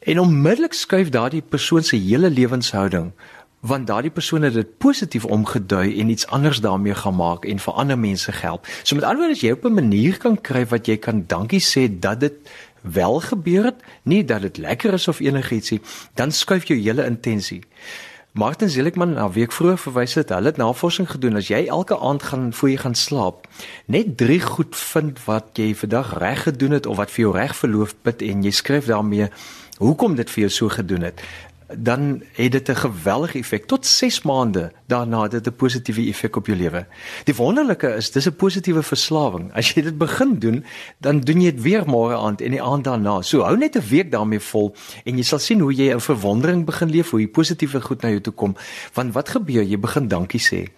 En 0.00 0.18
onmiddellik 0.18 0.72
skuif 0.72 1.08
daardie 1.08 1.42
persoon 1.42 1.82
se 1.82 1.96
hele 1.96 2.30
lewenshouding 2.30 3.12
want 3.60 3.86
daardie 3.86 4.10
persoon 4.10 4.42
het 4.42 4.54
dit 4.54 4.78
positief 4.78 5.24
omgedui 5.24 6.00
en 6.00 6.08
iets 6.08 6.26
anders 6.26 6.60
daarmee 6.60 6.94
gemaak 6.94 7.44
en 7.44 7.58
vir 7.58 7.74
ander 7.74 7.98
mense 7.98 8.32
help. 8.32 8.66
So 8.82 8.94
met 8.94 9.04
ander 9.04 9.18
woorde 9.18 9.36
as 9.36 9.44
jy 9.44 9.52
op 9.52 9.64
'n 9.64 9.74
manier 9.74 10.16
kan 10.18 10.40
kry 10.40 10.66
wat 10.66 10.86
jy 10.86 10.96
kan 10.96 11.24
dankie 11.26 11.60
sê 11.60 11.98
dat 12.00 12.20
dit 12.20 12.32
wel 12.80 13.20
gebeur 13.20 13.64
het, 13.64 13.82
nie 14.02 14.24
dat 14.24 14.40
dit 14.40 14.56
lekker 14.56 14.92
is 14.92 15.08
of 15.08 15.20
enigiets 15.20 15.70
nie, 15.70 15.80
dan 16.14 16.32
skuif 16.32 16.64
jou 16.64 16.78
hele 16.80 17.04
intensie. 17.04 17.62
Martin 18.32 18.70
Seligman, 18.70 19.12
nou 19.12 19.32
week 19.32 19.52
vroeër 19.52 19.78
verwys 19.78 20.14
het, 20.14 20.28
hulle 20.28 20.46
het 20.46 20.56
navorsing 20.56 21.10
gedoen 21.10 21.36
as 21.36 21.48
jy 21.48 21.66
elke 21.66 21.98
aand 21.98 22.22
gaan 22.22 22.52
voor 22.52 22.70
jy 22.70 22.76
gaan 22.76 22.94
slaap, 22.94 23.48
net 23.86 24.16
3 24.16 24.40
goed 24.40 24.76
vind 24.76 25.24
wat 25.24 25.58
jy 25.58 25.74
vandag 25.74 26.18
reg 26.18 26.42
gedoen 26.42 26.70
het 26.70 26.86
of 26.86 26.96
wat 26.96 27.10
vir 27.10 27.24
jou 27.24 27.32
reg 27.34 27.56
verloof 27.56 27.94
bid 28.02 28.22
en 28.22 28.42
jy 28.42 28.50
skryf 28.50 28.86
daarmee 28.86 29.28
hoekom 29.80 30.14
dit 30.14 30.30
vir 30.30 30.40
jou 30.40 30.50
so 30.50 30.68
gedoen 30.68 31.02
het 31.08 31.22
dan 31.78 32.22
het 32.32 32.52
dit 32.52 32.68
'n 32.68 32.74
geweldige 32.74 33.38
effek 33.38 33.66
tot 33.66 33.86
6 33.86 34.22
maande 34.22 34.72
daarna 34.86 35.22
het 35.22 35.30
dit 35.30 35.46
'n 35.46 35.56
positiewe 35.56 36.08
effek 36.08 36.36
op 36.36 36.46
jou 36.46 36.58
lewe. 36.58 36.86
Die 37.24 37.34
wonderlike 37.34 37.94
is 37.96 38.10
dis 38.10 38.26
'n 38.26 38.36
positiewe 38.36 38.82
verslawing. 38.82 39.52
As 39.52 39.72
jy 39.72 39.82
dit 39.82 39.98
begin 39.98 40.38
doen, 40.38 40.64
dan 40.98 41.20
doen 41.20 41.40
jy 41.40 41.50
dit 41.50 41.62
weer 41.62 41.84
môre 41.86 42.16
aand 42.16 42.40
en 42.40 42.50
die 42.50 42.62
aand 42.62 42.84
daarna. 42.84 43.22
So 43.22 43.42
hou 43.42 43.56
net 43.56 43.76
'n 43.76 43.88
week 43.88 44.10
daarmee 44.10 44.40
vol 44.40 44.74
en 45.04 45.16
jy 45.16 45.22
sal 45.22 45.38
sien 45.38 45.60
hoe 45.60 45.74
jy 45.74 45.90
in 45.90 46.00
verwondering 46.00 46.64
begin 46.64 46.90
leef, 46.90 47.10
hoe 47.10 47.20
jy 47.20 47.28
positiewe 47.28 47.80
goed 47.80 48.02
na 48.02 48.08
jou 48.08 48.20
toe 48.20 48.32
kom. 48.32 48.56
Want 48.92 49.12
wat 49.12 49.28
gebeur? 49.28 49.62
Jy 49.62 49.78
begin 49.78 50.08
dankie 50.08 50.40
sê. 50.40 50.68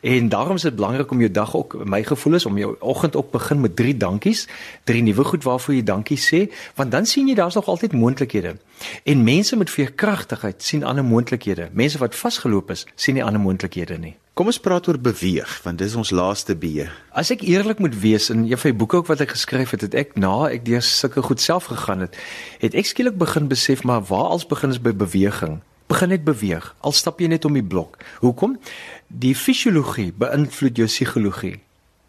En 0.00 0.28
daarom 0.28 0.56
is 0.56 0.62
dit 0.62 0.74
belangrik 0.74 1.10
om 1.10 1.18
jou 1.18 1.30
dag 1.30 1.56
ook 1.56 1.84
my 1.84 2.02
gevoel 2.04 2.34
is 2.34 2.46
om 2.46 2.58
jou 2.58 2.76
oggend 2.78 3.16
op 3.16 3.32
begin 3.32 3.60
met 3.60 3.76
drie 3.76 3.96
dankies, 3.96 4.46
drie 4.84 5.02
nuwe 5.02 5.24
goed 5.24 5.44
waarvoor 5.44 5.74
jy 5.74 5.82
dankie 5.82 6.16
sê, 6.18 6.46
want 6.74 6.90
dan 6.90 7.06
sien 7.06 7.28
jy 7.28 7.34
daar's 7.34 7.54
nog 7.54 7.68
altyd 7.68 7.92
moontlikhede. 7.92 8.56
En 9.04 9.24
mense 9.24 9.56
met 9.56 9.70
veerkragtigheid 9.70 10.62
sien 10.62 10.84
ander 10.84 11.04
moontlikhede. 11.04 11.68
Mense 11.72 11.98
wat 11.98 12.16
vasgeloop 12.16 12.70
is, 12.70 12.86
sien 12.94 13.14
nie 13.14 13.24
ander 13.24 13.40
moontlikhede 13.40 13.98
nie. 13.98 14.16
Kom 14.34 14.48
ons 14.48 14.60
praat 14.60 14.88
oor 14.88 14.96
beweeg 14.98 15.60
want 15.66 15.78
dis 15.78 15.94
ons 15.94 16.10
laaste 16.10 16.56
B. 16.56 16.86
As 17.12 17.28
ek 17.34 17.42
eerlik 17.44 17.78
moet 17.78 17.98
wees 18.00 18.30
in 18.32 18.46
een 18.48 18.58
van 18.58 18.70
die 18.70 18.78
boeke 18.78 19.02
ook 19.02 19.10
wat 19.12 19.20
ek 19.20 19.34
geskryf 19.36 19.74
het, 19.76 19.84
het 19.84 19.94
ek 19.94 20.16
na 20.16 20.48
ek 20.48 20.64
deur 20.64 20.80
sulke 20.80 21.20
goed 21.22 21.44
self 21.44 21.68
gegaan 21.68 22.06
het, 22.06 22.16
het 22.62 22.74
ek 22.78 22.88
skielik 22.88 23.20
begin 23.20 23.52
besef 23.52 23.84
maar 23.84 24.00
waar 24.08 24.32
als 24.32 24.48
begin 24.48 24.72
is 24.72 24.80
by 24.80 24.96
beweging 24.96 25.60
begin 25.90 26.12
net 26.14 26.24
beweeg. 26.26 26.70
Al 26.86 26.94
stap 26.96 27.20
jy 27.20 27.30
net 27.32 27.46
om 27.48 27.56
die 27.58 27.66
blok. 27.66 27.98
Hoekom? 28.22 28.56
Die 29.08 29.34
fisiologie 29.34 30.10
beïnvloed 30.16 30.78
jou 30.78 30.88
psigologie. 30.90 31.58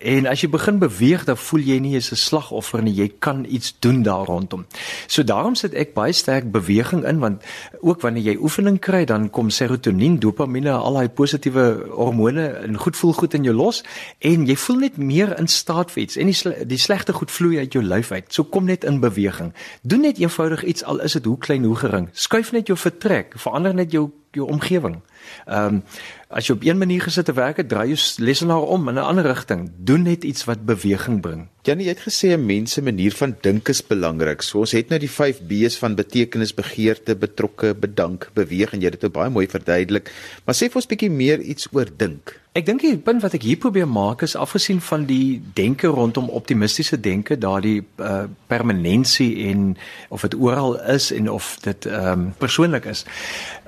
En 0.02 0.26
as 0.26 0.42
jy 0.42 0.50
begin 0.50 0.80
beweeg, 0.82 1.24
dan 1.28 1.38
voel 1.38 1.62
jy 1.62 1.78
nie 1.80 1.92
jy's 1.94 2.12
'n 2.12 2.18
slagoffer 2.18 2.82
nie, 2.82 2.94
jy 2.94 3.12
kan 3.20 3.46
iets 3.50 3.76
doen 3.80 4.02
daar 4.04 4.26
rondom. 4.26 4.66
So 5.08 5.24
daarom 5.24 5.56
sit 5.56 5.74
ek 5.74 5.94
baie 5.94 6.14
sterk 6.14 6.52
beweging 6.52 7.04
in 7.06 7.20
want 7.20 7.44
ook 7.82 8.02
wanneer 8.02 8.24
jy 8.24 8.38
oefening 8.42 8.80
kry, 8.80 9.06
dan 9.06 9.30
kom 9.30 9.50
serotonien, 9.50 10.20
dopamien, 10.20 10.68
al 10.68 10.94
daai 10.94 11.10
positiewe 11.10 11.86
hormone 11.90 12.48
en 12.48 12.78
goed 12.78 12.98
voel 12.98 13.14
goed 13.14 13.34
in 13.34 13.44
jou 13.44 13.56
los 13.56 13.84
en 14.20 14.46
jy 14.46 14.56
voel 14.56 14.78
net 14.78 14.98
meer 14.98 15.40
in 15.40 15.48
staat 15.48 15.92
vir 15.92 16.04
iets 16.04 16.18
en 16.18 16.26
die 16.26 16.34
sle 16.34 16.66
die 16.66 16.78
slegte 16.78 17.14
goed 17.14 17.32
vloei 17.32 17.58
uit 17.58 17.74
jou 17.74 17.84
lyf 17.84 18.12
uit. 18.12 18.34
So 18.34 18.44
kom 18.44 18.66
net 18.66 18.84
in 18.84 19.00
beweging. 19.00 19.54
Doen 19.82 20.02
net 20.02 20.18
eenvoudig 20.18 20.64
iets 20.64 20.84
al 20.84 21.00
is 21.00 21.14
dit 21.14 21.26
hoe 21.26 21.38
klein 21.38 21.64
hoe 21.64 21.76
gering. 21.76 22.10
Skuif 22.14 22.52
net 22.52 22.68
jou 22.68 22.78
vertrek, 22.78 23.34
verander 23.38 23.74
net 23.74 23.92
jou 23.92 24.12
jou 24.32 24.48
omgewing. 24.48 25.02
Ehm 25.46 25.66
um, 25.66 25.84
as 26.32 26.48
jy 26.48 26.54
op 26.56 26.64
een 26.64 26.78
manier 26.78 27.02
gesit 27.02 27.26
te 27.26 27.34
werk, 27.34 27.58
draai 27.68 27.92
jou 27.92 28.24
lesenaar 28.24 28.62
om 28.62 28.88
in 28.88 28.96
'n 28.96 29.04
ander 29.04 29.26
rigting. 29.26 29.72
Doen 29.78 30.02
net 30.02 30.24
iets 30.24 30.44
wat 30.44 30.66
beweging 30.66 31.22
bring. 31.22 31.48
Janie, 31.62 31.86
jy 31.86 31.94
het 31.94 32.00
gesê 32.02 32.30
'n 32.34 32.46
mens 32.46 32.72
se 32.74 32.82
manier 32.82 33.14
van 33.14 33.36
dink 33.42 33.70
is 33.70 33.84
belangrik. 33.86 34.42
So 34.42 34.60
ons 34.60 34.72
het 34.72 34.90
nou 34.90 35.00
die 35.00 35.10
5 35.10 35.42
B's 35.48 35.78
van 35.78 35.96
betekenis, 35.96 36.54
begeerte, 36.54 37.16
betrokke, 37.16 37.76
bedank, 37.76 38.30
beweeg 38.34 38.74
en 38.74 38.82
jy 38.82 38.90
het 38.90 39.02
dit 39.02 39.12
baie 39.12 39.30
mooi 39.30 39.48
verduidelik. 39.48 40.12
Maar 40.46 40.56
sê 40.56 40.66
vir 40.70 40.76
ons 40.76 40.88
bietjie 40.88 41.12
meer 41.12 41.40
iets 41.40 41.68
oor 41.72 41.88
dink. 41.98 42.42
Ek 42.52 42.66
dink 42.68 42.82
die 42.84 42.98
punt 43.00 43.22
wat 43.24 43.32
ek 43.38 43.46
hier 43.48 43.56
probeer 43.64 43.88
maak 43.88 44.26
is 44.26 44.34
afgesien 44.36 44.82
van 44.84 45.06
die 45.08 45.40
denke 45.56 45.88
rondom 45.88 46.26
optimistiese 46.36 46.98
denke, 47.00 47.38
daardie 47.40 47.78
uh, 48.04 48.26
permanensie 48.52 49.46
en 49.48 49.78
of 50.12 50.26
dit 50.28 50.36
oral 50.36 50.76
is 50.92 51.14
en 51.16 51.30
of 51.32 51.54
dit 51.64 51.88
ehm 51.88 52.12
um, 52.12 52.26
persoonlik 52.44 52.90
is. 52.92 53.06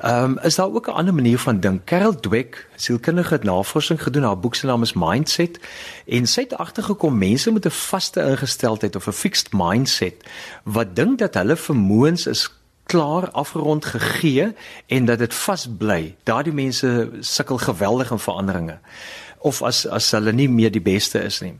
Ehm 0.01 0.35
um, 0.35 0.39
is 0.43 0.59
daar 0.59 0.73
ook 0.75 0.89
'n 0.91 0.99
ander 0.99 1.13
manier 1.13 1.39
van 1.39 1.59
dink. 1.59 1.85
Carol 1.85 2.19
Dweck, 2.19 2.67
sielkundige 2.75 3.33
het 3.33 3.43
navorsing 3.43 4.03
gedoen, 4.03 4.23
haar 4.23 4.39
boek 4.39 4.55
se 4.55 4.65
naam 4.65 4.81
is 4.81 4.93
Mindset 4.93 5.59
en 6.05 6.27
sy 6.27 6.41
het 6.41 6.57
agtergekom 6.57 7.17
mense 7.17 7.51
met 7.51 7.65
'n 7.65 7.71
vaste 7.85 8.21
ingesteldheid 8.21 8.95
of 8.95 9.07
'n 9.07 9.11
fixed 9.11 9.49
mindset 9.51 10.23
wat 10.63 10.95
dink 10.95 11.19
dat 11.19 11.33
hulle 11.33 11.55
vermoëns 11.55 12.27
is 12.27 12.49
klaar 12.83 13.31
afgerond 13.31 13.85
gegee 13.85 14.55
en 14.87 15.05
dat 15.05 15.19
dit 15.19 15.33
vasbly. 15.33 16.15
Daardie 16.23 16.53
mense 16.53 17.09
sukkel 17.19 17.57
geweldig 17.57 18.11
in 18.11 18.19
veranderinge. 18.19 18.79
Of 19.37 19.61
as 19.61 19.87
as 19.87 20.11
hulle 20.11 20.31
nie 20.31 20.49
meer 20.49 20.71
die 20.71 20.81
beste 20.81 21.19
is 21.19 21.39
nie. 21.39 21.55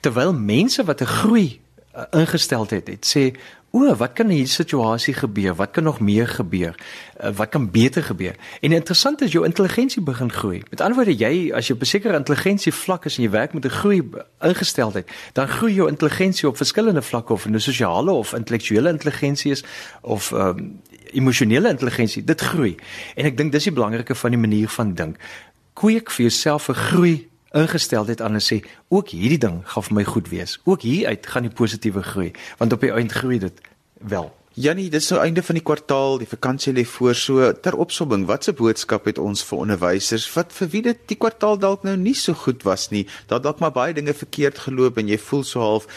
Terwyl 0.00 0.32
mense 0.32 0.84
wat 0.84 1.00
'n 1.00 1.06
groei 1.06 1.60
uh, 1.96 2.02
ingesteldheid 2.10 2.86
het 2.86 3.06
sê 3.06 3.36
o, 3.74 3.94
wat 3.98 4.12
kan 4.14 4.30
in 4.30 4.38
hierdie 4.38 4.52
situasie 4.52 5.14
gebeur? 5.18 5.54
Wat 5.58 5.72
kan 5.74 5.82
nog 5.82 5.98
meer 6.00 6.28
gebeur? 6.30 6.76
Uh, 7.18 7.32
wat 7.34 7.48
kan 7.50 7.66
beter 7.70 8.02
gebeur? 8.06 8.36
En 8.60 8.72
interessant 8.72 9.20
is 9.26 9.32
jou 9.34 9.44
intelligensie 9.44 10.02
begin 10.02 10.30
groei. 10.32 10.62
Met 10.70 10.80
ander 10.80 10.94
woorde, 11.00 11.16
jy 11.18 11.50
as 11.50 11.66
jy 11.66 11.74
op 11.74 11.82
'n 11.82 11.90
sekere 11.90 12.16
intelligensie 12.16 12.72
vlak 12.72 13.04
is 13.04 13.18
en 13.18 13.22
jy 13.22 13.30
werk 13.30 13.52
met 13.52 13.64
'n 13.64 13.70
groei 13.70 14.02
ingesteldheid, 14.40 15.10
dan 15.32 15.48
groei 15.48 15.74
jou 15.74 15.88
intelligensie 15.88 16.48
op 16.48 16.56
verskillende 16.56 17.02
vlakke 17.02 17.32
of 17.32 17.46
'n 17.46 17.58
sosiale 17.58 18.10
of 18.10 18.32
intellektuele 18.32 18.88
intelligensie 18.88 19.50
is 19.50 19.64
of 20.00 20.30
um, 20.30 20.80
emosionele 21.12 21.68
intelligensie. 21.68 22.24
Dit 22.24 22.40
groei. 22.40 22.76
En 23.14 23.24
ek 23.24 23.36
dink 23.36 23.52
dis 23.52 23.64
die 23.64 23.72
belangrike 23.72 24.14
van 24.14 24.30
die 24.30 24.40
manier 24.40 24.68
van 24.68 24.94
dink. 24.94 25.16
Kweek 25.72 26.10
vir 26.10 26.22
jouself 26.22 26.68
'n 26.68 26.74
groei 26.74 27.28
ingesteldheid 27.54 28.20
aan 28.20 28.38
en 28.38 28.44
sê 28.44 28.60
ook 28.88 29.14
hierdie 29.14 29.40
ding 29.42 29.60
gaan 29.72 29.86
vir 29.88 29.98
my 30.00 30.04
goed 30.04 30.30
wees. 30.32 30.58
Ook 30.64 30.82
hier 30.82 31.08
uit 31.08 31.26
gaan 31.26 31.46
die 31.48 31.54
positiewe 31.54 32.02
groei 32.02 32.32
want 32.58 32.72
op 32.72 32.80
die 32.80 32.92
eind 32.92 33.12
groei 33.12 33.38
dit 33.38 33.60
wel. 33.98 34.32
Jannie, 34.54 34.86
dis 34.86 35.08
nou 35.10 35.18
einde 35.18 35.42
van 35.42 35.56
die 35.58 35.64
kwartaal, 35.66 36.20
die 36.22 36.28
vakansie 36.30 36.70
lê 36.76 36.84
voor. 36.86 37.16
So 37.18 37.48
ter 37.58 37.74
opsomming, 37.74 38.28
watse 38.28 38.52
boodskap 38.54 39.08
het 39.10 39.18
ons 39.18 39.42
vir 39.48 39.64
onderwysers 39.64 40.28
wat 40.36 40.54
vir 40.54 40.70
wie 40.70 40.82
dit 40.86 41.00
die 41.10 41.18
kwartaal 41.18 41.58
dalk 41.58 41.82
nou 41.82 41.96
nie 41.98 42.14
so 42.14 42.38
goed 42.38 42.62
was 42.62 42.92
nie, 42.94 43.02
dat 43.26 43.42
dalk 43.42 43.58
maar 43.58 43.74
baie 43.74 43.96
dinge 43.96 44.14
verkeerd 44.14 44.62
geloop 44.68 45.02
en 45.02 45.10
jy 45.10 45.18
voel 45.18 45.42
so 45.48 45.64
half 45.64 45.90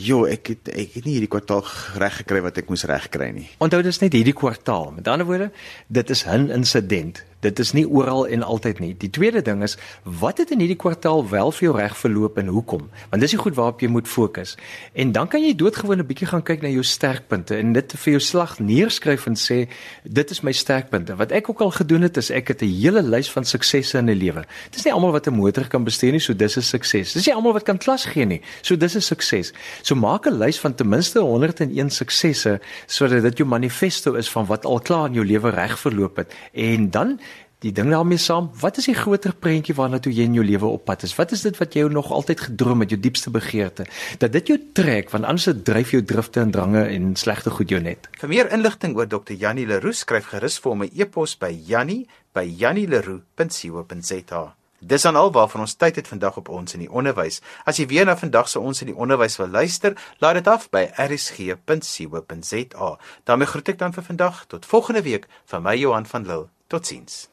Jo, 0.00 0.22
ek 0.30 0.52
het 0.52 0.68
ek 0.70 0.92
het 0.94 1.04
nie 1.04 1.16
hierdie 1.16 1.28
kwartaal 1.28 1.64
reg 1.98 2.20
gekry 2.22 2.40
wat 2.44 2.60
ek 2.62 2.68
moes 2.70 2.86
reg 2.86 3.08
kry 3.10 3.32
nie. 3.34 3.48
Onthou 3.60 3.82
dis 3.82 3.98
net 4.00 4.14
hierdie 4.14 4.36
kwartaal. 4.38 4.92
Met 4.94 5.10
ander 5.10 5.26
woorde, 5.26 5.50
dit 5.88 6.10
is 6.14 6.24
'n 6.24 6.48
insident. 6.54 7.24
Dit 7.40 7.58
is 7.58 7.72
nie 7.72 7.86
oral 7.88 8.26
en 8.28 8.42
altyd 8.42 8.78
nie. 8.78 8.92
Die 9.00 9.10
tweede 9.10 9.40
ding 9.42 9.62
is, 9.64 9.76
wat 10.04 10.38
het 10.42 10.50
in 10.52 10.60
hierdie 10.60 10.76
kwartaal 10.76 11.22
wel 11.30 11.52
vir 11.56 11.66
jou 11.66 11.76
reg 11.76 11.96
verloop 11.96 12.36
en 12.38 12.50
hoekom? 12.52 12.82
Want 13.08 13.22
dis 13.24 13.32
die 13.32 13.40
goed 13.40 13.56
waarop 13.56 13.80
jy 13.80 13.88
moet 13.88 14.08
fokus. 14.08 14.56
En 14.92 15.12
dan 15.16 15.28
kan 15.32 15.40
jy 15.40 15.54
doodgewoon 15.56 16.02
'n 16.02 16.06
bietjie 16.06 16.28
gaan 16.28 16.42
kyk 16.42 16.62
na 16.62 16.68
jou 16.68 16.84
sterkpunte 16.84 17.56
en 17.56 17.72
dit 17.72 17.92
vir 17.96 18.10
jou 18.12 18.20
slag 18.20 18.58
neerskryf 18.58 19.26
en 19.26 19.36
sê, 19.36 19.68
dit 20.04 20.30
is 20.30 20.40
my 20.42 20.52
sterkpunte. 20.52 21.16
Wat 21.16 21.32
ek 21.32 21.48
ook 21.48 21.60
al 21.60 21.70
gedoen 21.70 22.02
het, 22.02 22.16
is 22.16 22.30
ek 22.30 22.48
het 22.48 22.62
'n 22.62 22.68
hele 22.68 23.02
lys 23.02 23.30
van 23.30 23.44
suksesse 23.44 23.98
in 23.98 24.10
'n 24.10 24.18
lewe. 24.18 24.44
Dis 24.70 24.84
nie 24.84 24.92
almal 24.92 25.12
wat 25.12 25.26
'n 25.26 25.34
motor 25.34 25.66
kan 25.68 25.84
bestuur 25.84 26.12
nie, 26.12 26.20
so 26.20 26.34
dis 26.34 26.56
'n 26.56 26.62
sukses. 26.62 27.12
Dis 27.12 27.26
nie 27.26 27.34
almal 27.34 27.52
wat 27.52 27.64
kan 27.64 27.78
klas 27.78 28.04
gee 28.04 28.26
nie, 28.26 28.40
so 28.62 28.76
dis 28.76 28.96
'n 28.96 29.00
sukses. 29.00 29.52
So 29.82 29.94
maak 29.94 30.26
'n 30.26 30.38
lys 30.38 30.60
van 30.60 30.74
ten 30.74 30.88
minste 30.88 31.20
101 31.20 31.90
suksesse 31.90 32.60
sodat 32.86 33.22
dit 33.22 33.38
jou 33.38 33.48
manifesto 33.48 34.14
is 34.14 34.30
van 34.30 34.46
wat 34.46 34.64
al 34.64 34.80
klaar 34.80 35.06
in 35.06 35.14
jou 35.14 35.24
lewe 35.24 35.50
reg 35.50 35.78
verloop 35.78 36.16
het. 36.16 36.34
En 36.52 36.90
dan 36.90 37.18
die 37.60 37.72
ding 37.76 37.90
daarmee 37.92 38.16
saam, 38.20 38.50
wat 38.60 38.78
is 38.80 38.86
die 38.88 38.94
groter 38.96 39.34
prentjie 39.36 39.74
waarna 39.76 39.98
toe 40.00 40.12
jy 40.12 40.22
in 40.28 40.34
jou 40.38 40.44
lewe 40.46 40.66
op 40.66 40.84
pad 40.88 41.02
is? 41.04 41.16
Wat 41.18 41.32
is 41.36 41.42
dit 41.44 41.56
wat 41.60 41.74
jy 41.76 41.82
nog 41.92 42.08
altyd 42.12 42.40
gedroom 42.48 42.80
het, 42.84 42.90
jou 42.94 43.00
diepste 43.00 43.30
begeerte? 43.30 43.84
Dat 44.18 44.32
dit 44.32 44.46
jou 44.48 44.58
trek, 44.76 45.10
want 45.12 45.24
anders 45.28 45.48
dryf 45.64 45.90
jou 45.92 46.04
drifte 46.04 46.40
en 46.40 46.50
drange 46.50 46.84
en 46.88 47.16
slegte 47.20 47.50
goed 47.52 47.68
jou 47.68 47.80
net. 47.84 48.08
Vir 48.20 48.28
meer 48.32 48.52
inligting 48.56 48.96
oor 48.96 49.08
Dr. 49.08 49.32
Jannie 49.36 49.66
Leroux, 49.68 49.98
skryf 50.00 50.26
gerus 50.32 50.58
vir 50.64 50.76
my 50.76 50.88
e-pos 50.96 51.36
by 51.40 51.52
jannie@jannieleroux.co.za. 51.68 54.54
Dis 54.80 55.02
dan 55.02 55.16
alwaar 55.16 55.60
ons 55.60 55.74
tyd 55.74 55.96
het 55.96 56.08
vandag 56.08 56.36
op 56.36 56.48
ons 56.48 56.74
in 56.74 56.80
die 56.80 56.90
onderwys. 56.90 57.40
As 57.64 57.76
jy 57.76 57.86
weer 57.86 58.04
na 58.08 58.16
vandag 58.16 58.48
se 58.48 58.58
ons 58.58 58.80
in 58.80 58.86
die 58.86 58.96
onderwys 58.96 59.36
wil 59.36 59.48
luister, 59.48 59.96
laai 60.18 60.34
dit 60.34 60.48
af 60.48 60.70
by 60.70 60.90
rsg.co.za. 60.96 62.98
daarmee 63.24 63.46
groet 63.46 63.68
ek 63.68 63.78
dan 63.78 63.92
vir 63.92 64.02
vandag 64.02 64.46
tot 64.46 64.66
volgende 64.66 65.02
week 65.02 65.26
van 65.44 65.62
my 65.62 65.76
Johan 65.76 66.06
van 66.06 66.26
Lille. 66.26 66.48
Totsiens. 66.66 67.28